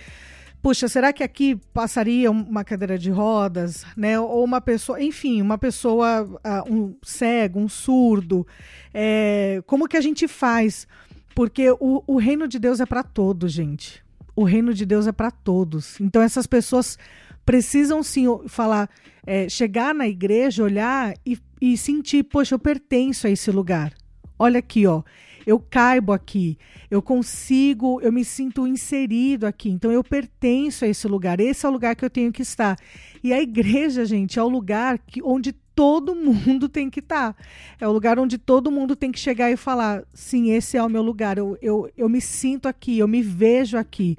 [0.63, 4.19] puxa, será que aqui passaria uma cadeira de rodas, né?
[4.19, 8.47] Ou uma pessoa, enfim, uma pessoa, uh, um cego, um surdo.
[8.93, 10.87] É, como que a gente faz?
[11.35, 14.03] Porque o, o reino de Deus é para todos, gente.
[14.35, 16.01] O reino de Deus é para todos.
[16.01, 16.99] Então essas pessoas
[17.45, 18.91] precisam sim falar,
[19.27, 23.93] é, chegar na igreja, olhar e, e sentir, poxa, eu pertenço a esse lugar.
[24.39, 25.03] Olha aqui, ó
[25.49, 26.59] eu caibo aqui,
[26.91, 31.69] eu consigo, eu me sinto inserido aqui, então eu pertenço a esse lugar, esse é
[31.71, 32.77] o lugar que eu tenho que estar.
[33.25, 37.35] E a igreja, gente, é o lugar que, onde todo mundo tem que estar.
[37.81, 40.89] É o lugar onde todo mundo tem que chegar e falar: sim, esse é o
[40.91, 44.19] meu lugar, eu, eu, eu me sinto aqui, eu me vejo aqui.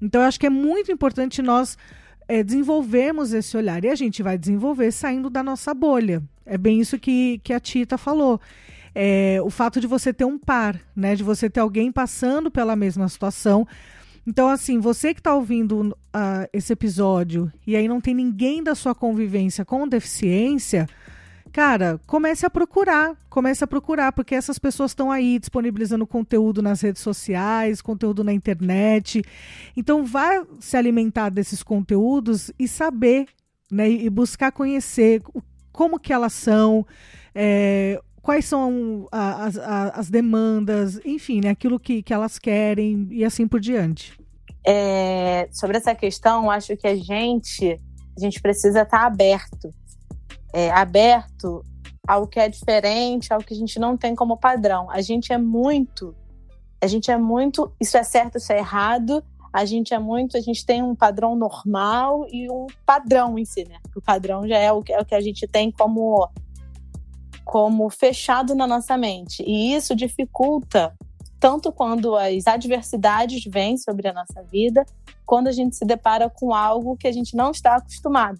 [0.00, 1.76] Então, eu acho que é muito importante nós
[2.28, 3.84] é, desenvolvermos esse olhar.
[3.84, 6.22] E a gente vai desenvolver saindo da nossa bolha.
[6.46, 8.40] É bem isso que, que a Tita falou
[8.94, 11.14] é, o fato de você ter um par, né?
[11.14, 13.66] De você ter alguém passando pela mesma situação.
[14.26, 18.74] Então, assim, você que está ouvindo uh, esse episódio e aí não tem ninguém da
[18.74, 20.86] sua convivência com deficiência,
[21.52, 26.80] cara, comece a procurar, comece a procurar, porque essas pessoas estão aí disponibilizando conteúdo nas
[26.80, 29.22] redes sociais, conteúdo na internet.
[29.76, 33.26] Então, vá se alimentar desses conteúdos e saber,
[33.70, 35.22] né, e buscar conhecer
[35.72, 36.86] como que elas são,
[37.34, 43.46] é, quais são as, as demandas, enfim, né, aquilo que, que elas querem e assim
[43.46, 44.18] por diante.
[44.66, 47.80] É, sobre essa questão, acho que a gente,
[48.16, 49.70] a gente precisa estar aberto,
[50.52, 51.64] é, aberto
[52.06, 54.90] ao que é diferente, ao que a gente não tem como padrão.
[54.90, 56.14] A gente é muito,
[56.82, 59.22] a gente é muito, isso é certo, isso é errado.
[59.52, 63.64] A gente é muito, a gente tem um padrão normal e um padrão em si,
[63.64, 63.78] né?
[63.96, 66.28] O padrão já é o que, é o que a gente tem como
[67.50, 69.42] como fechado na nossa mente.
[69.44, 70.96] E isso dificulta
[71.40, 74.86] tanto quando as adversidades vêm sobre a nossa vida,
[75.26, 78.38] quando a gente se depara com algo que a gente não está acostumado.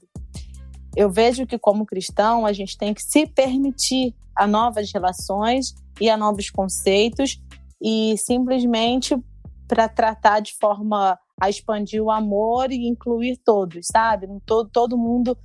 [0.95, 6.09] Eu vejo que, como cristão, a gente tem que se permitir a novas relações e
[6.09, 7.43] a novos conceitos,
[7.83, 9.19] e simplesmente
[9.67, 14.29] para tratar de forma a expandir o amor e incluir todos, sabe?
[14.47, 15.37] Todo, todo mundo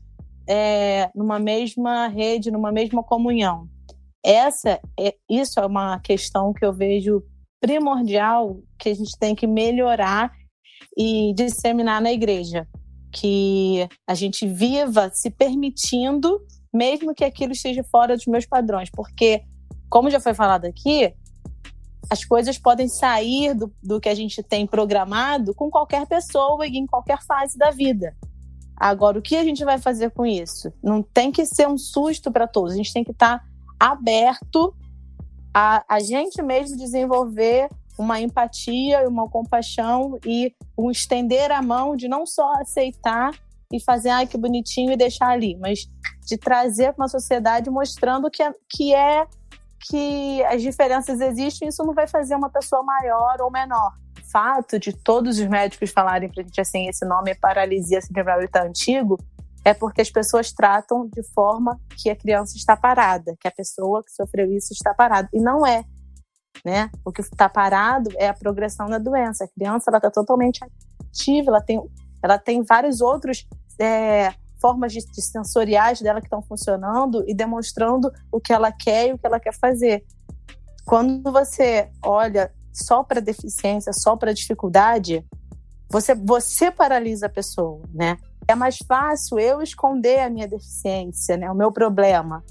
[0.47, 3.67] é, numa mesma rede, numa mesma comunhão.
[4.23, 7.23] Essa é, isso é uma questão que eu vejo
[7.59, 10.31] primordial que a gente tem que melhorar
[10.97, 12.67] e disseminar na igreja,
[13.11, 16.39] que a gente viva se permitindo,
[16.73, 19.43] mesmo que aquilo esteja fora dos meus padrões, porque
[19.89, 21.13] como já foi falado aqui,
[22.09, 26.77] as coisas podem sair do, do que a gente tem programado com qualquer pessoa e
[26.77, 28.15] em qualquer fase da vida.
[28.77, 30.71] Agora, o que a gente vai fazer com isso?
[30.83, 33.45] Não tem que ser um susto para todos, a gente tem que estar tá
[33.79, 34.73] aberto
[35.53, 42.09] a, a gente mesmo desenvolver uma empatia, uma compaixão e um estender a mão de
[42.09, 43.31] não só aceitar
[43.71, 45.87] e fazer, ai que bonitinho e deixar ali, mas
[46.25, 49.25] de trazer para uma sociedade mostrando que é, que é
[49.89, 53.93] que as diferenças existem, isso não vai fazer uma pessoa maior ou menor.
[54.35, 58.41] Fato de todos os médicos falarem para a gente assim, esse nome é paralisia cerebral
[58.43, 59.17] e tá antigo,
[59.63, 64.03] é porque as pessoas tratam de forma que a criança está parada, que a pessoa
[64.03, 65.29] que sofreu isso está parada.
[65.31, 65.85] E não é.
[66.65, 66.91] Né?
[67.05, 69.45] O que está parado é a progressão da doença.
[69.45, 70.59] A criança está totalmente
[70.99, 71.81] ativa, ela tem,
[72.21, 73.47] ela tem vários outros
[73.79, 79.07] é, formas de, de sensoriais dela que estão funcionando e demonstrando o que ela quer
[79.07, 80.03] e o que ela quer fazer.
[80.85, 85.25] Quando você olha só para deficiência, só para dificuldade,
[85.89, 88.17] você, você paralisa a pessoa, né?
[88.47, 91.49] É mais fácil eu esconder a minha deficiência, né?
[91.49, 92.43] O meu problema.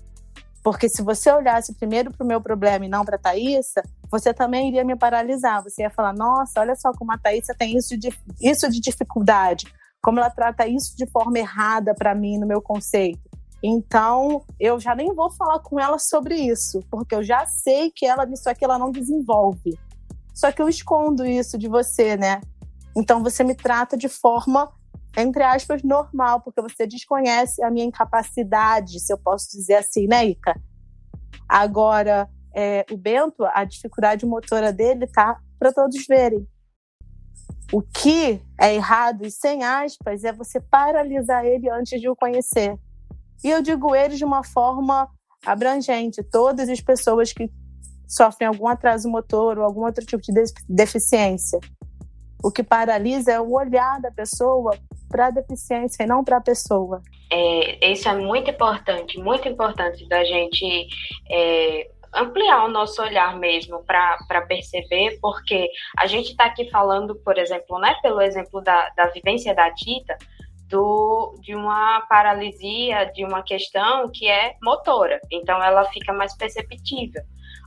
[0.62, 4.33] Porque se você olhasse primeiro para o meu problema e não para a Thaísa, você
[4.33, 5.62] também iria me paralisar.
[5.62, 8.09] Você ia falar, nossa, olha só como a Thaísa tem isso de,
[8.41, 9.66] isso de dificuldade
[10.05, 13.18] como ela trata isso de forma errada para mim no meu conceito.
[13.62, 18.05] Então, eu já nem vou falar com ela sobre isso, porque eu já sei que
[18.05, 19.79] ela nisso aqui ela não desenvolve.
[20.35, 22.41] Só que eu escondo isso de você, né?
[22.97, 24.70] Então você me trata de forma
[25.16, 30.26] entre aspas normal, porque você desconhece a minha incapacidade, se eu posso dizer assim, né,
[30.26, 30.61] Ica?
[31.49, 36.47] Agora, é, o Bento, a dificuldade motora dele tá para todos verem.
[37.72, 42.78] O que é errado e sem aspas é você paralisar ele antes de o conhecer.
[43.43, 45.09] E eu digo ele de uma forma
[45.45, 47.51] abrangente, todas as pessoas que
[48.07, 50.32] sofrem algum atraso motor ou algum outro tipo de
[50.68, 51.59] deficiência.
[52.42, 54.76] O que paralisa é o olhar da pessoa
[55.09, 57.00] para a deficiência e não para a pessoa.
[57.30, 60.86] É, isso é muito importante, muito importante da gente
[61.30, 67.38] é, ampliar o nosso olhar mesmo para perceber, porque a gente está aqui falando, por
[67.38, 70.16] exemplo, né, pelo exemplo da, da vivência da Tita,
[70.68, 77.22] do, de uma paralisia, de uma questão que é motora, então ela fica mais perceptível.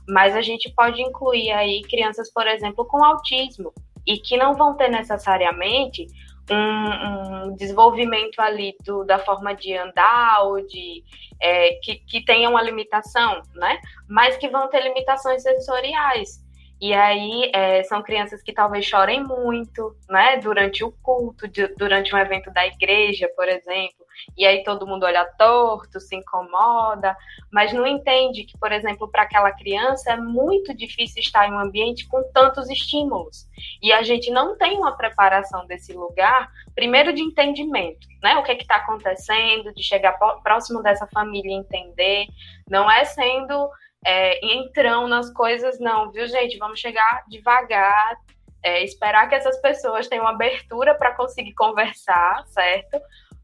[0.08, 3.72] Mas a gente pode incluir aí crianças, por exemplo, com autismo,
[4.06, 6.06] e que não vão ter necessariamente
[6.50, 11.04] um, um desenvolvimento ali do, da forma de andar ou de
[11.40, 13.78] é, que, que tenha uma limitação, né?
[14.08, 16.42] Mas que vão ter limitações sensoriais.
[16.80, 20.38] E aí é, são crianças que talvez chorem muito, né?
[20.38, 24.06] Durante o culto, de, durante um evento da igreja, por exemplo.
[24.36, 27.16] E aí todo mundo olha torto, se incomoda,
[27.50, 31.58] mas não entende que, por exemplo, para aquela criança é muito difícil estar em um
[31.58, 33.48] ambiente com tantos estímulos.
[33.82, 38.36] E a gente não tem uma preparação desse lugar, primeiro de entendimento, né?
[38.36, 42.26] O que é está acontecendo, de chegar próximo dessa família e entender.
[42.68, 43.70] Não é sendo
[44.04, 46.58] é, entrão nas coisas, não, viu, gente?
[46.58, 48.16] Vamos chegar devagar,
[48.62, 53.00] é, esperar que essas pessoas tenham abertura para conseguir conversar, certo?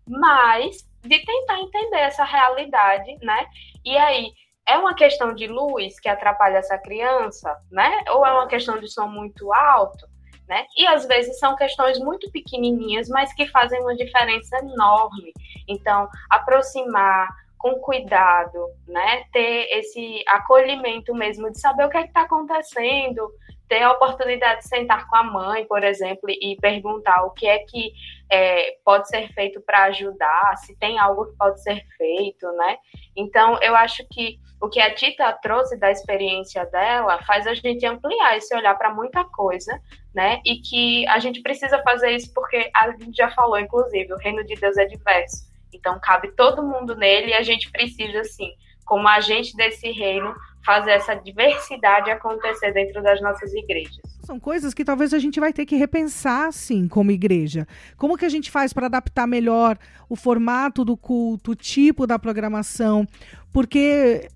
[0.07, 3.47] Mas de tentar entender essa realidade, né?
[3.85, 4.33] E aí,
[4.67, 8.03] é uma questão de luz que atrapalha essa criança, né?
[8.11, 10.07] Ou é uma questão de som muito alto,
[10.49, 10.67] né?
[10.77, 15.33] E às vezes são questões muito pequenininhas, mas que fazem uma diferença enorme.
[15.69, 17.29] Então, aproximar,
[17.59, 19.25] com cuidado, né?
[19.33, 23.31] Ter esse acolhimento mesmo de saber o que é está acontecendo,
[23.69, 27.59] ter a oportunidade de sentar com a mãe, por exemplo, e perguntar o que é
[27.61, 27.93] que
[28.31, 32.77] é, pode ser feito para ajudar, se tem algo que pode ser feito, né?
[33.17, 37.85] Então, eu acho que o que a Tita trouxe da experiência dela faz a gente
[37.85, 39.81] ampliar esse olhar para muita coisa,
[40.15, 40.41] né?
[40.45, 44.45] E que a gente precisa fazer isso porque a gente já falou, inclusive, o reino
[44.45, 45.53] de Deus é diverso.
[45.73, 48.53] Então, cabe todo mundo nele e a gente precisa, assim,
[48.85, 54.01] como agente desse reino, fazer essa diversidade acontecer dentro das nossas igrejas.
[54.25, 57.67] São coisas que talvez a gente vai ter que repensar, sim, como igreja.
[57.97, 59.79] Como que a gente faz para adaptar melhor
[60.09, 63.07] o formato do culto, o tipo da programação?
[63.53, 64.29] Porque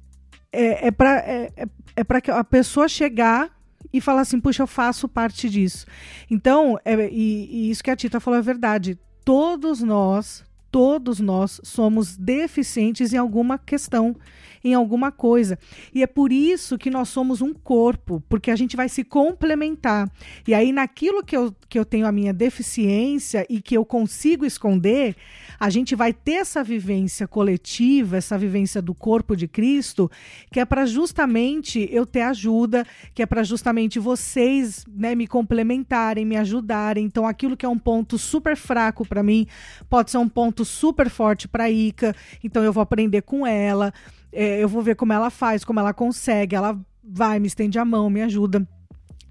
[0.52, 3.50] é, é para é, é, é para a pessoa chegar
[3.92, 5.86] e falar assim, puxa, eu faço parte disso.
[6.30, 8.98] Então, é, e, e isso que a Tita falou é verdade.
[9.24, 14.14] Todos nós, todos nós somos deficientes em alguma questão,
[14.62, 15.58] em alguma coisa.
[15.94, 20.10] E é por isso que nós somos um corpo, porque a gente vai se complementar.
[20.46, 24.44] E aí, naquilo que eu, que eu tenho a minha deficiência e que eu consigo
[24.44, 25.16] esconder,
[25.58, 30.10] a gente vai ter essa vivência coletiva, essa vivência do corpo de Cristo,
[30.52, 36.24] que é para justamente eu ter ajuda, que é para justamente vocês né, me complementarem,
[36.24, 37.04] me ajudarem.
[37.04, 39.46] Então, aquilo que é um ponto super fraco para mim
[39.88, 42.14] pode ser um ponto super forte para Ica.
[42.42, 43.92] Então, eu vou aprender com ela,
[44.32, 46.54] é, eu vou ver como ela faz, como ela consegue.
[46.54, 48.66] Ela vai, me estende a mão, me ajuda.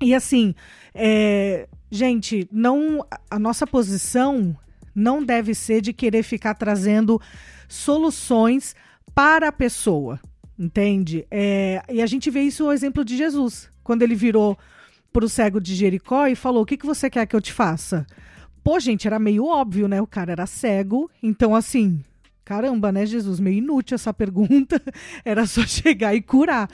[0.01, 0.53] E assim,
[0.93, 4.55] é, gente, não a nossa posição
[4.93, 7.21] não deve ser de querer ficar trazendo
[7.67, 8.75] soluções
[9.13, 10.19] para a pessoa,
[10.57, 11.25] entende?
[11.29, 14.57] É, e a gente vê isso no exemplo de Jesus, quando ele virou
[15.11, 17.53] para o cego de Jericó e falou: O que, que você quer que eu te
[17.53, 18.05] faça?
[18.67, 20.01] Pô, gente, era meio óbvio, né?
[20.01, 22.03] O cara era cego, então assim,
[22.43, 23.39] caramba, né, Jesus?
[23.39, 24.81] Meio inútil essa pergunta,
[25.23, 26.69] era só chegar e curar.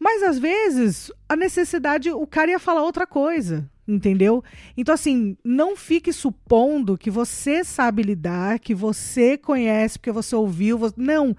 [0.00, 4.42] Mas às vezes a necessidade, o cara ia falar outra coisa, entendeu?
[4.74, 10.78] Então, assim, não fique supondo que você sabe lidar, que você conhece, porque você ouviu.
[10.78, 10.94] Você...
[10.96, 11.36] Não.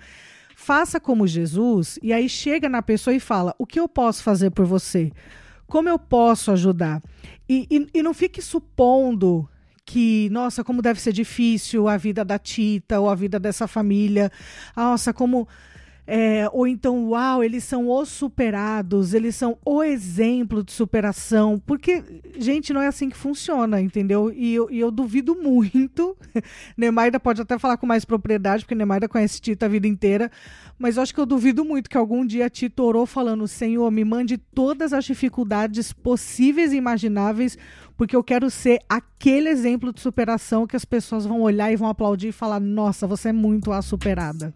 [0.56, 4.52] Faça como Jesus e aí chega na pessoa e fala: o que eu posso fazer
[4.52, 5.12] por você?
[5.66, 7.02] Como eu posso ajudar?
[7.50, 9.50] E, e, e não fique supondo
[9.90, 14.32] que, nossa, como deve ser difícil a vida da Tita ou a vida dessa família.
[14.78, 15.48] Nossa, como
[16.12, 21.62] é, ou então, uau, eles são os superados, eles são o exemplo de superação.
[21.64, 22.04] Porque,
[22.36, 24.32] gente, não é assim que funciona, entendeu?
[24.36, 26.18] E eu, e eu duvido muito.
[26.76, 30.32] Nemaida pode até falar com mais propriedade, porque Nemaida conhece Tita a vida inteira.
[30.80, 33.92] Mas eu acho que eu duvido muito que algum dia a Tita orou falando: Senhor,
[33.92, 37.56] me mande todas as dificuldades possíveis e imagináveis,
[38.00, 41.90] porque eu quero ser aquele exemplo de superação que as pessoas vão olhar e vão
[41.90, 44.54] aplaudir e falar: Nossa, você é muito a superada.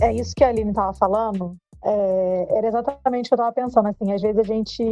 [0.00, 1.56] é isso que a Aline estava falando.
[1.84, 3.88] É, era exatamente o que eu estava pensando.
[3.88, 4.82] Assim, às vezes a gente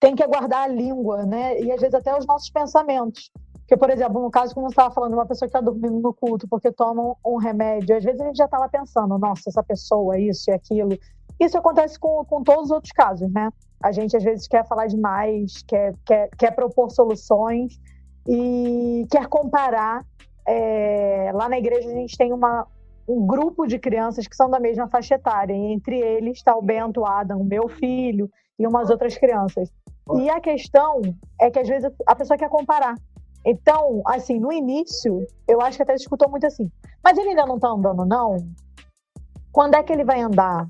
[0.00, 1.60] tem que aguardar a língua, né?
[1.60, 3.30] E às vezes até os nossos pensamentos.
[3.66, 6.14] Porque, por exemplo, no caso, como você estava falando, uma pessoa que está dormindo no
[6.14, 9.62] culto porque toma um, remédio, às vezes a gente já está lá pensando, nossa, essa
[9.62, 10.96] pessoa, isso e aquilo.
[11.40, 13.50] Isso acontece com, com todos os outros casos, né?
[13.82, 17.80] A gente às vezes quer falar demais, quer, quer, quer propor soluções
[18.28, 20.06] e quer comparar.
[20.46, 22.68] É, lá na igreja a gente tem uma,
[23.08, 25.52] um grupo de crianças que são da mesma faixa etária.
[25.52, 29.72] E entre eles está o Bento Adam, meu filho, e umas outras crianças.
[30.14, 31.00] E a questão
[31.40, 32.94] é que às vezes a pessoa quer comparar.
[33.46, 36.68] Então, assim, no início, eu acho que até escutou muito assim.
[37.02, 38.36] Mas ele ainda não está andando, não?
[39.52, 40.66] Quando é que ele vai andar?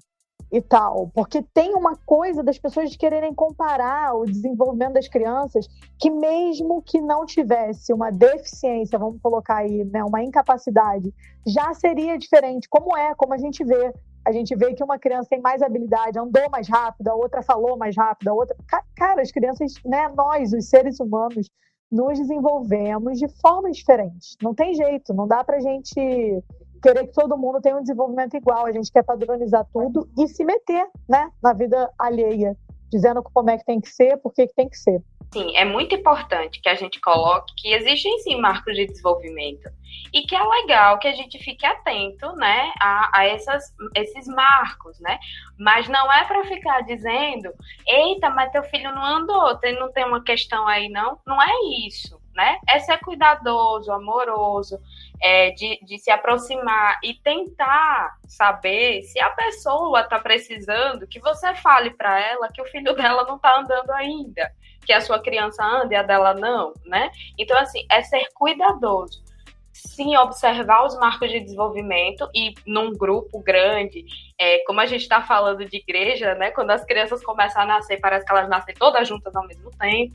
[0.52, 5.66] e tal, porque tem uma coisa das pessoas de quererem comparar o desenvolvimento das crianças,
[5.98, 11.12] que mesmo que não tivesse uma deficiência, vamos colocar aí, né, uma incapacidade,
[11.44, 13.92] já seria diferente, como é, como a gente vê.
[14.24, 17.76] A gente vê que uma criança tem mais habilidade, andou mais rápido, a outra falou
[17.76, 18.56] mais rápido, a outra.
[18.96, 21.48] Cara, as crianças, né, nós, os seres humanos,
[21.90, 24.36] nos desenvolvemos de formas diferentes.
[24.42, 26.42] Não tem jeito, não dá pra gente
[26.82, 28.66] querer que todo mundo tenha um desenvolvimento igual.
[28.66, 32.56] A gente quer padronizar tudo e se meter né, na vida alheia,
[32.90, 35.02] dizendo como é que tem que ser, por que tem que ser.
[35.36, 39.68] Sim, é muito importante que a gente coloque que existem sim marcos de desenvolvimento
[40.10, 43.64] e que é legal que a gente fique atento, né, a, a essas,
[43.94, 45.18] esses marcos, né?
[45.58, 47.52] Mas não é para ficar dizendo,
[47.86, 51.20] eita, mas teu filho não andou, não tem uma questão aí não.
[51.26, 51.52] Não é
[51.86, 52.58] isso, né?
[52.66, 54.78] É ser cuidadoso, amoroso,
[55.20, 61.54] é, de, de se aproximar e tentar saber se a pessoa está precisando que você
[61.56, 64.50] fale para ela que o filho dela não está andando ainda,
[64.86, 67.10] que a sua criança anda e a dela não, né?
[67.36, 69.24] Então, assim, é ser cuidadoso.
[69.72, 74.04] Sim, observar os marcos de desenvolvimento e num grupo grande,
[74.38, 76.50] é, como a gente está falando de igreja, né?
[76.50, 80.14] Quando as crianças começam a nascer, parece que elas nascem todas juntas ao mesmo tempo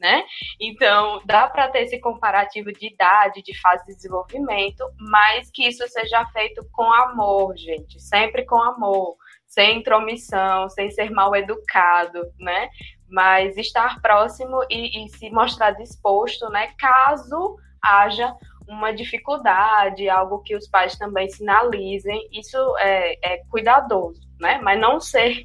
[0.00, 0.24] né?
[0.58, 5.86] Então, dá para ter esse comparativo de idade, de fase de desenvolvimento, mas que isso
[5.88, 9.16] seja feito com amor, gente, sempre com amor,
[9.50, 12.68] sem intromissão, sem ser mal educado, né?
[13.08, 16.68] Mas estar próximo e, e se mostrar disposto, né?
[16.78, 18.32] Caso haja
[18.68, 24.60] uma dificuldade, algo que os pais também sinalizem, isso é, é cuidadoso, né?
[24.62, 25.44] Mas não ser,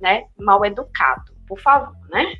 [0.00, 2.34] né, mal educado, por favor, né?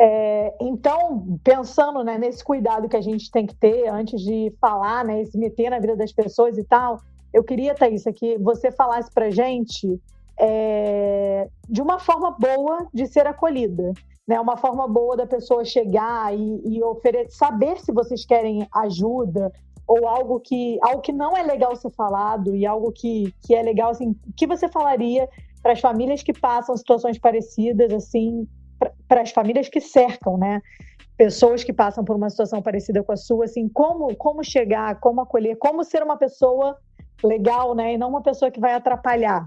[0.00, 5.04] É, então, pensando né, nesse cuidado que a gente tem que ter antes de falar,
[5.04, 7.00] né, se meter na vida das pessoas e tal,
[7.34, 10.00] eu queria, Thaís, que você falasse para gente
[10.38, 13.92] é, de uma forma boa de ser acolhida.
[14.28, 19.52] Né, uma forma boa da pessoa chegar e, e oferecer, saber se vocês querem ajuda
[19.86, 23.62] ou algo que, algo que não é legal ser falado e algo que, que é
[23.62, 25.28] legal, assim, o que você falaria
[25.62, 28.48] para as famílias que passam situações parecidas, assim,
[29.08, 30.60] para as famílias que cercam, né?
[31.16, 35.20] Pessoas que passam por uma situação parecida com a sua, assim, como, como chegar, como
[35.20, 36.76] acolher, como ser uma pessoa
[37.22, 37.94] legal, né?
[37.94, 39.46] E não uma pessoa que vai atrapalhar.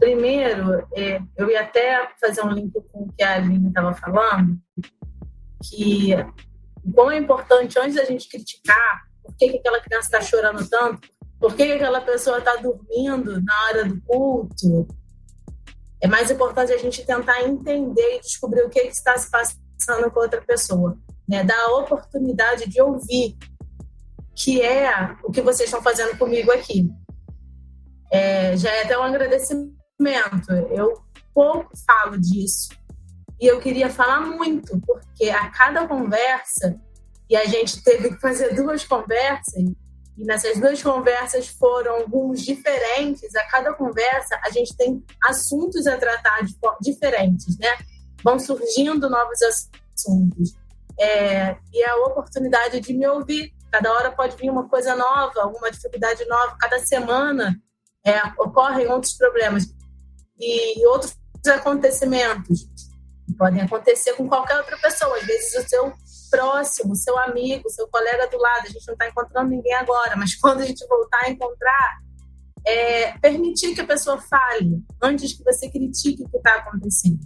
[0.00, 4.58] Primeiro, é, eu ia até fazer um link com o que a Aline estava falando,
[5.62, 6.14] que
[6.82, 10.66] o quão é importante, antes da gente criticar, por que, que aquela criança está chorando
[10.70, 11.06] tanto,
[11.38, 14.88] por que, que aquela pessoa está dormindo na hora do culto.
[16.00, 20.20] É mais importante a gente tentar entender e descobrir o que, está se passando com
[20.20, 20.96] outra pessoa.
[21.28, 21.44] Né?
[21.44, 23.36] Dar a oportunidade de ouvir,
[24.34, 26.88] que é o que vocês estão fazendo comigo aqui.
[28.10, 29.79] É, já é até um agradecimento.
[30.70, 31.02] Eu
[31.34, 32.70] pouco falo disso.
[33.40, 36.78] E eu queria falar muito, porque a cada conversa,
[37.28, 39.64] e a gente teve que fazer duas conversas,
[40.16, 43.34] e nessas duas conversas foram rumos diferentes.
[43.34, 47.78] A cada conversa, a gente tem assuntos a tratar de, diferentes, né?
[48.22, 50.54] Vão surgindo novos assuntos.
[50.98, 53.54] É, e a oportunidade de me ouvir.
[53.72, 56.56] Cada hora pode vir uma coisa nova, uma dificuldade nova.
[56.60, 57.58] Cada semana
[58.04, 59.66] é, ocorrem outros problemas
[60.40, 62.68] e outros acontecimentos.
[63.38, 65.16] Podem acontecer com qualquer outra pessoa.
[65.16, 65.92] Às vezes o seu
[66.30, 68.66] próximo, seu amigo, seu colega do lado.
[68.66, 71.98] A gente não está encontrando ninguém agora, mas quando a gente voltar a encontrar,
[72.66, 77.20] é, permitir que a pessoa fale antes que você critique o que está acontecendo.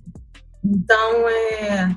[0.65, 1.97] Então, é,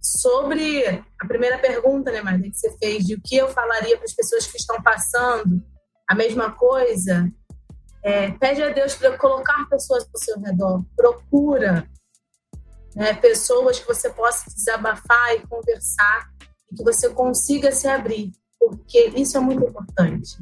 [0.00, 0.84] sobre
[1.20, 4.12] a primeira pergunta, né, Maria, que você fez, de o que eu falaria para as
[4.12, 5.62] pessoas que estão passando
[6.08, 7.30] a mesma coisa,
[8.02, 11.88] é, pede a Deus para colocar pessoas ao seu redor, procura
[12.94, 16.30] né, pessoas que você possa desabafar e conversar
[16.70, 20.38] e que você consiga se abrir, porque isso é muito importante.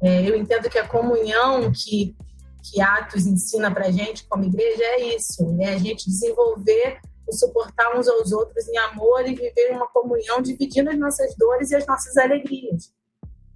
[0.00, 2.16] É, eu entendo que a comunhão que,
[2.62, 7.96] que Atos ensina para gente como igreja é isso, é a gente desenvolver o suportar
[7.96, 11.86] uns aos outros em amor e viver uma comunhão dividindo as nossas dores e as
[11.86, 12.92] nossas alegrias,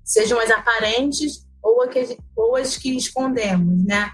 [0.04, 4.10] sejam as aparentes ou, que, ou as que escondemos, né?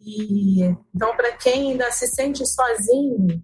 [0.00, 0.62] E,
[0.94, 3.42] então, para quem ainda se sente sozinho,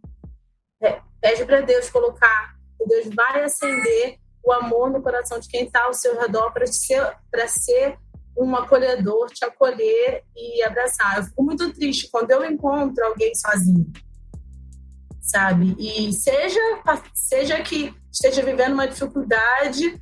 [0.83, 5.65] é, pede para Deus colocar, que Deus vai acender o amor no coração de quem
[5.65, 7.17] está ao seu redor para ser,
[7.49, 7.99] ser
[8.37, 11.19] um acolhedor, te acolher e abraçar.
[11.19, 13.91] Eu fico muito triste quando eu encontro alguém sozinho,
[15.21, 15.75] sabe?
[15.79, 16.61] E seja,
[17.15, 20.01] seja que esteja vivendo uma dificuldade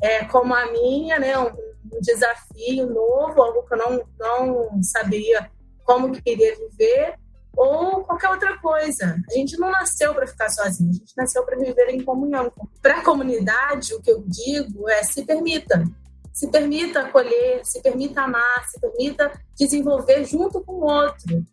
[0.00, 1.38] é, como a minha, né?
[1.38, 5.50] Um, um desafio novo, algo que eu não, não sabia
[5.84, 7.18] como que queria viver,
[7.56, 9.16] ou qualquer outra coisa.
[9.28, 12.52] A gente não nasceu para ficar sozinho, a gente nasceu para viver em comunhão.
[12.80, 15.84] Para a comunidade, o que eu digo é se permita.
[16.32, 21.44] Se permita acolher, se permita amar, se permita desenvolver junto com o outro.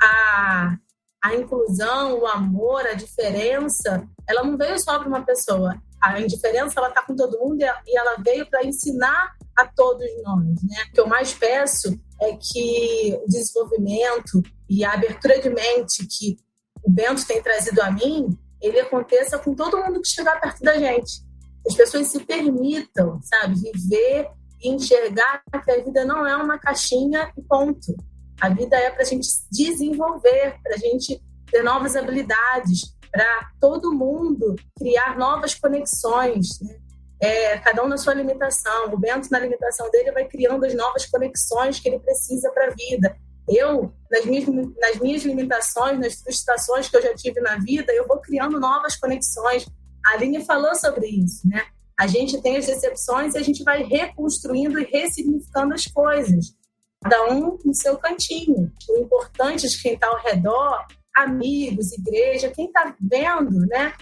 [0.00, 0.76] A,
[1.22, 5.74] a inclusão, o amor, a diferença, ela não veio só para uma pessoa.
[6.00, 10.62] A indiferença, ela está com todo mundo e ela veio para ensinar a todos nós.
[10.62, 10.84] Né?
[10.88, 16.36] O que eu mais peço é que o desenvolvimento e a abertura de mente que
[16.82, 20.76] o Bento tem trazido a mim, ele aconteça com todo mundo que chegar perto da
[20.78, 21.22] gente.
[21.66, 24.28] As pessoas se permitam, sabe, viver
[24.60, 27.94] e enxergar que a vida não é uma caixinha e ponto.
[28.40, 31.20] A vida é para a gente desenvolver, para a gente
[31.50, 36.60] ter novas habilidades, para todo mundo criar novas conexões.
[36.60, 36.78] Né?
[37.20, 38.92] é, cada um na sua limitação.
[38.92, 42.70] O Bento, na limitação dele, vai criando as novas conexões que ele precisa para a
[42.70, 43.16] vida.
[43.48, 48.06] Eu, nas minhas, nas minhas limitações, nas frustrações que eu já tive na vida, eu
[48.06, 49.66] vou criando novas conexões.
[50.06, 51.64] A Aline falou sobre isso, né?
[51.98, 56.54] A gente tem as decepções e a gente vai reconstruindo e ressignificando as coisas.
[57.02, 58.70] Cada um no seu cantinho.
[58.88, 60.86] O importante de quem está ao redor,
[61.22, 63.92] amigos, igreja, quem está vendo, né?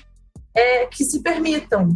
[0.54, 1.90] É, que se permitam,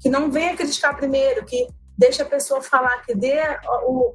[0.00, 3.38] que não venha criticar primeiro, que deixe a pessoa falar, que dê
[3.86, 4.14] o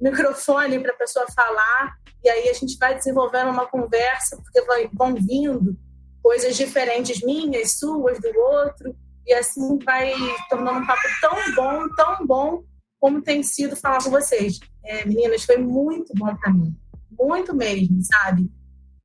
[0.00, 4.64] microfone para a pessoa falar, e aí a gente vai desenvolvendo uma conversa, porque
[4.94, 5.76] vão vindo
[6.22, 8.96] coisas diferentes minhas, suas, do outro,
[9.26, 10.12] e assim vai
[10.48, 12.64] tornando um papo tão bom, tão bom,
[12.98, 14.58] como tem sido falar com vocês.
[14.84, 16.74] É, meninas, foi muito bom para mim,
[17.18, 18.50] muito mesmo, sabe?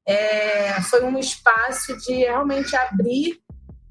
[0.07, 3.40] É, foi um espaço de realmente abrir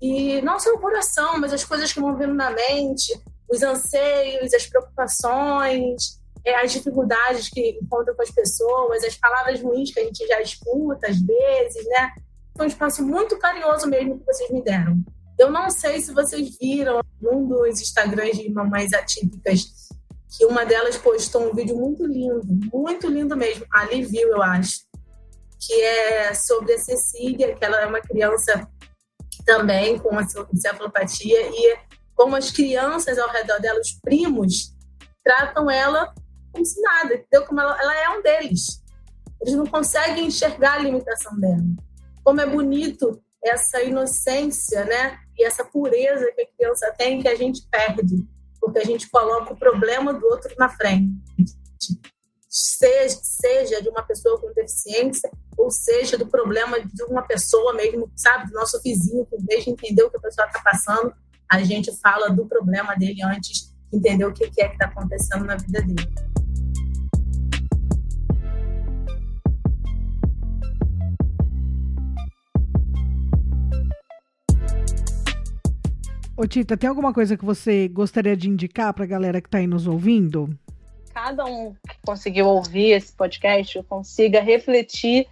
[0.00, 3.12] e não só o coração, mas as coisas que vão vindo na mente,
[3.48, 9.92] os anseios, as preocupações, é, as dificuldades que encontram com as pessoas, as palavras ruins
[9.92, 12.12] que a gente já escuta às vezes, né?
[12.56, 15.02] Foi um espaço muito carinhoso mesmo que vocês me deram.
[15.38, 19.90] Eu não sei se vocês viram num dos Instagrams de mamães atípicas
[20.36, 23.66] que uma delas postou um vídeo muito lindo, muito lindo mesmo.
[23.72, 24.80] Ali viu, eu acho,
[25.60, 28.68] que é sobre a Cecília, que ela é uma criança
[29.44, 30.22] também com a
[30.52, 31.78] encefalopatia e
[32.14, 34.74] como as crianças ao redor dela, os primos,
[35.24, 36.12] tratam ela
[36.52, 37.46] como se nada, entendeu?
[37.46, 38.82] Como ela, ela é um deles.
[39.40, 41.64] Eles não conseguem enxergar a limitação dela.
[42.22, 45.18] Como é bonito essa inocência, né?
[45.38, 48.26] E essa pureza que a criança tem que a gente perde.
[48.60, 51.10] porque a gente coloca o problema do outro na frente.
[52.46, 55.30] Seja, seja de uma pessoa com deficiência,
[55.60, 59.70] ou seja do problema de uma pessoa mesmo, sabe, do nosso vizinho, que vez de
[59.70, 61.12] entender o que a pessoa está passando,
[61.50, 65.44] a gente fala do problema dele antes de entender o que é que está acontecendo
[65.44, 66.08] na vida dele.
[76.36, 79.58] Ô Tita, tem alguma coisa que você gostaria de indicar para a galera que está
[79.58, 80.48] aí nos ouvindo?
[81.12, 85.28] Cada um que conseguiu ouvir esse podcast consiga refletir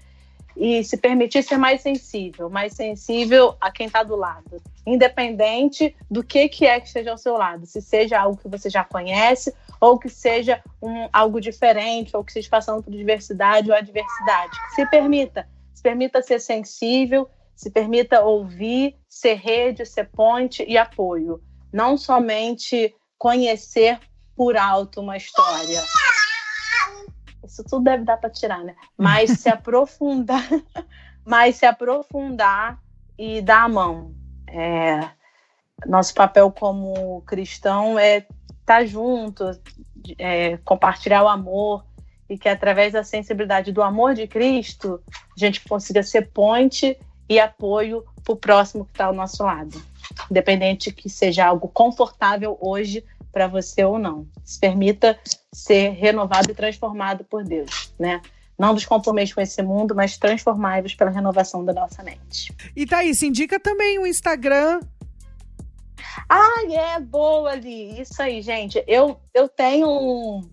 [0.58, 6.24] e se permitir ser mais sensível, mais sensível a quem está do lado, independente do
[6.24, 9.54] que, que é que esteja ao seu lado, se seja algo que você já conhece
[9.80, 14.52] ou que seja um, algo diferente ou que esteja passando por diversidade ou adversidade.
[14.74, 17.28] Se permita, se permita ser sensível
[17.58, 21.42] se permita ouvir, ser rede, ser ponte e apoio.
[21.72, 23.98] Não somente conhecer
[24.36, 25.82] por alto uma história.
[27.58, 28.76] Isso tudo deve dar para tirar, né?
[28.96, 30.48] Mas se aprofundar,
[31.26, 32.78] mas se aprofundar
[33.18, 34.14] e dar a mão.
[34.46, 35.08] É,
[35.84, 38.30] nosso papel como cristão é estar
[38.64, 39.44] tá junto,
[40.16, 41.84] é, compartilhar o amor
[42.30, 46.96] e que através da sensibilidade do amor de Cristo a gente consiga ser ponte
[47.28, 49.82] e apoio para o próximo que está ao nosso lado,
[50.30, 54.26] independente que seja algo confortável hoje para você ou não.
[54.44, 55.18] Se permita
[55.52, 58.20] ser renovado e transformado por Deus, né?
[58.58, 62.52] Não nos conformeis com esse mundo, mas transformai-vos pela renovação da nossa mente.
[62.74, 64.80] E Thaís, indica também o Instagram.
[66.28, 68.00] Ah, é, boa ali.
[68.00, 68.82] Isso aí, gente.
[68.86, 70.50] Eu, eu tenho um,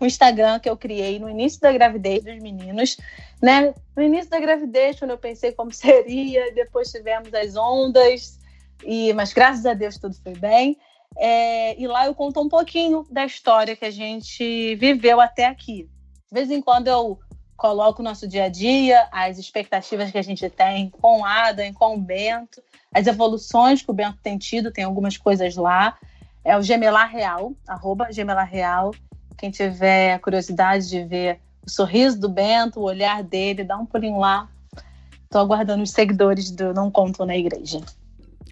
[0.00, 2.96] um Instagram que eu criei no início da gravidez dos meninos,
[3.40, 3.74] né?
[3.94, 8.38] No início da gravidez, quando eu pensei como seria, depois tivemos as ondas,
[8.84, 10.78] e mas graças a Deus tudo foi bem.
[11.18, 15.88] É, e lá eu conto um pouquinho da história que a gente viveu até aqui.
[16.28, 17.18] De vez em quando eu
[17.56, 21.72] coloco o nosso dia a dia, as expectativas que a gente tem com o Adam,
[21.72, 22.62] com o Bento,
[22.94, 25.96] as evoluções que o Bento tem tido, tem algumas coisas lá.
[26.44, 28.92] É o Gemelar Real, arroba Gemelar Real.
[29.38, 34.18] Quem tiver curiosidade de ver o sorriso do Bento, o olhar dele, dá um pulinho
[34.18, 34.48] lá.
[35.24, 37.80] Estou aguardando os seguidores do Não Conto na Igreja.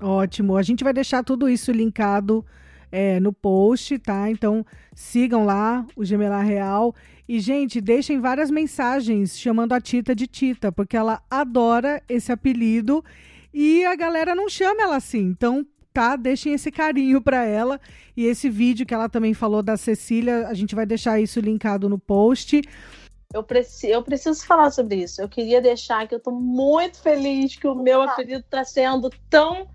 [0.00, 0.56] Ótimo.
[0.56, 2.44] A gente vai deixar tudo isso linkado
[2.90, 4.30] é, no post, tá?
[4.30, 4.64] Então
[4.94, 6.94] sigam lá o Gemelar Real.
[7.26, 13.02] E, gente, deixem várias mensagens chamando a Tita de Tita, porque ela adora esse apelido
[13.52, 15.20] e a galera não chama ela assim.
[15.20, 16.16] Então, tá?
[16.16, 17.80] Deixem esse carinho para ela.
[18.16, 21.88] E esse vídeo que ela também falou da Cecília, a gente vai deixar isso linkado
[21.88, 22.60] no post.
[23.32, 25.22] Eu, preci eu preciso falar sobre isso.
[25.22, 29.68] Eu queria deixar que eu estou muito feliz que o meu apelido está sendo tão,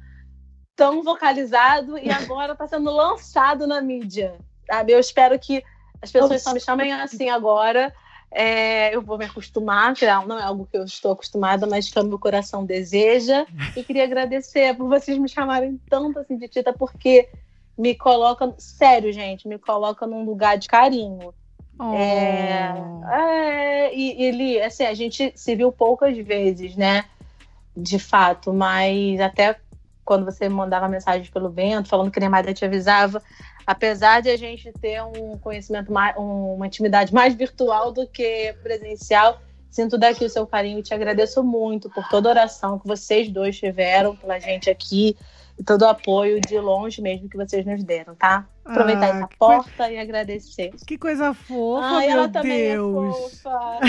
[0.80, 4.35] tão vocalizado e agora está sendo lançado na mídia.
[4.65, 4.93] Sabe?
[4.93, 5.61] Eu espero que
[6.01, 7.93] as pessoas só me chamem assim agora.
[8.31, 9.93] É, eu vou me acostumar,
[10.26, 13.45] não é algo que eu estou acostumada, mas que o meu coração deseja.
[13.76, 17.27] E queria agradecer por vocês me chamarem tanto assim de Tita, porque
[17.77, 21.34] me coloca, sério, gente, me coloca num lugar de carinho.
[21.77, 21.93] Oh.
[21.93, 22.73] É,
[23.11, 27.03] é, e ele, assim, a gente se viu poucas vezes, né?
[27.76, 29.60] De fato, mas até
[30.10, 33.22] quando você mandava mensagem pelo vento, falando que nem mais te avisava,
[33.64, 39.40] apesar de a gente ter um conhecimento mais, uma intimidade mais virtual do que presencial,
[39.69, 43.30] sinto daqui o seu carinho e te agradeço muito por toda a oração que vocês
[43.30, 45.15] dois tiveram pela gente aqui
[45.60, 48.48] e todo o apoio de longe mesmo que vocês nos deram, tá?
[48.65, 49.91] Aproveitar ah, essa porta coisa...
[49.91, 50.72] e agradecer.
[50.88, 52.44] Que coisa fofa, Ai, meu ela Deus.
[52.44, 53.80] também é fofa.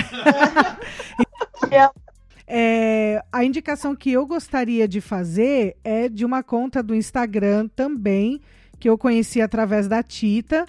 [2.52, 8.40] É, a indicação que eu gostaria de fazer é de uma conta do Instagram também,
[8.76, 10.66] que eu conheci através da Tita.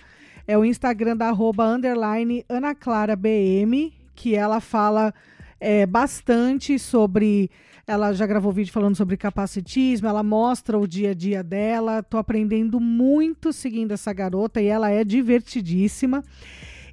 [0.47, 5.11] É o Instagram da arroba underline Ana Clara BM, que ela fala
[5.59, 7.49] é, bastante sobre.
[7.87, 12.03] Ela já gravou vídeo falando sobre capacitismo, ela mostra o dia a dia dela.
[12.03, 16.23] Tô aprendendo muito seguindo essa garota e ela é divertidíssima.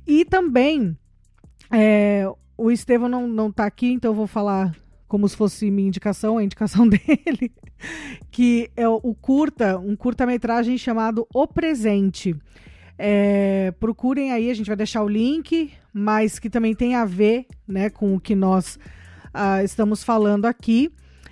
[0.06, 0.97] E também
[1.70, 2.27] é,
[2.59, 4.74] o Estevão não, não tá aqui, então eu vou falar
[5.06, 7.52] como se fosse minha indicação, a indicação dele,
[8.30, 12.36] que é o curta, um curta-metragem chamado O Presente.
[12.98, 17.47] É, procurem aí, a gente vai deixar o link, mas que também tem a ver
[17.66, 18.76] né, com o que nós
[19.26, 20.90] uh, estamos falando aqui.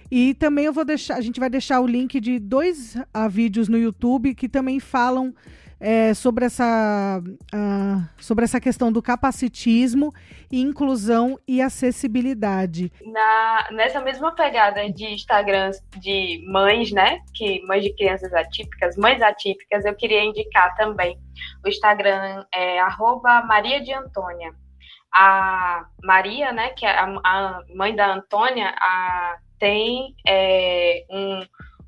[0.09, 3.69] E também eu vou deixar, a gente vai deixar o link de dois uh, vídeos
[3.69, 5.35] no YouTube que também falam
[5.81, 10.13] é, sobre, essa, uh, sobre essa questão do capacitismo,
[10.51, 12.91] inclusão e acessibilidade.
[13.05, 17.21] Na, nessa mesma pegada de Instagram de mães, né?
[17.35, 21.19] Que mães de crianças atípicas, mães atípicas, eu queria indicar também.
[21.65, 22.81] O Instagram é
[23.47, 24.55] Maria de Antônia.
[25.15, 31.41] A Maria, né, que é a, a mãe da Antônia, a, tem é, um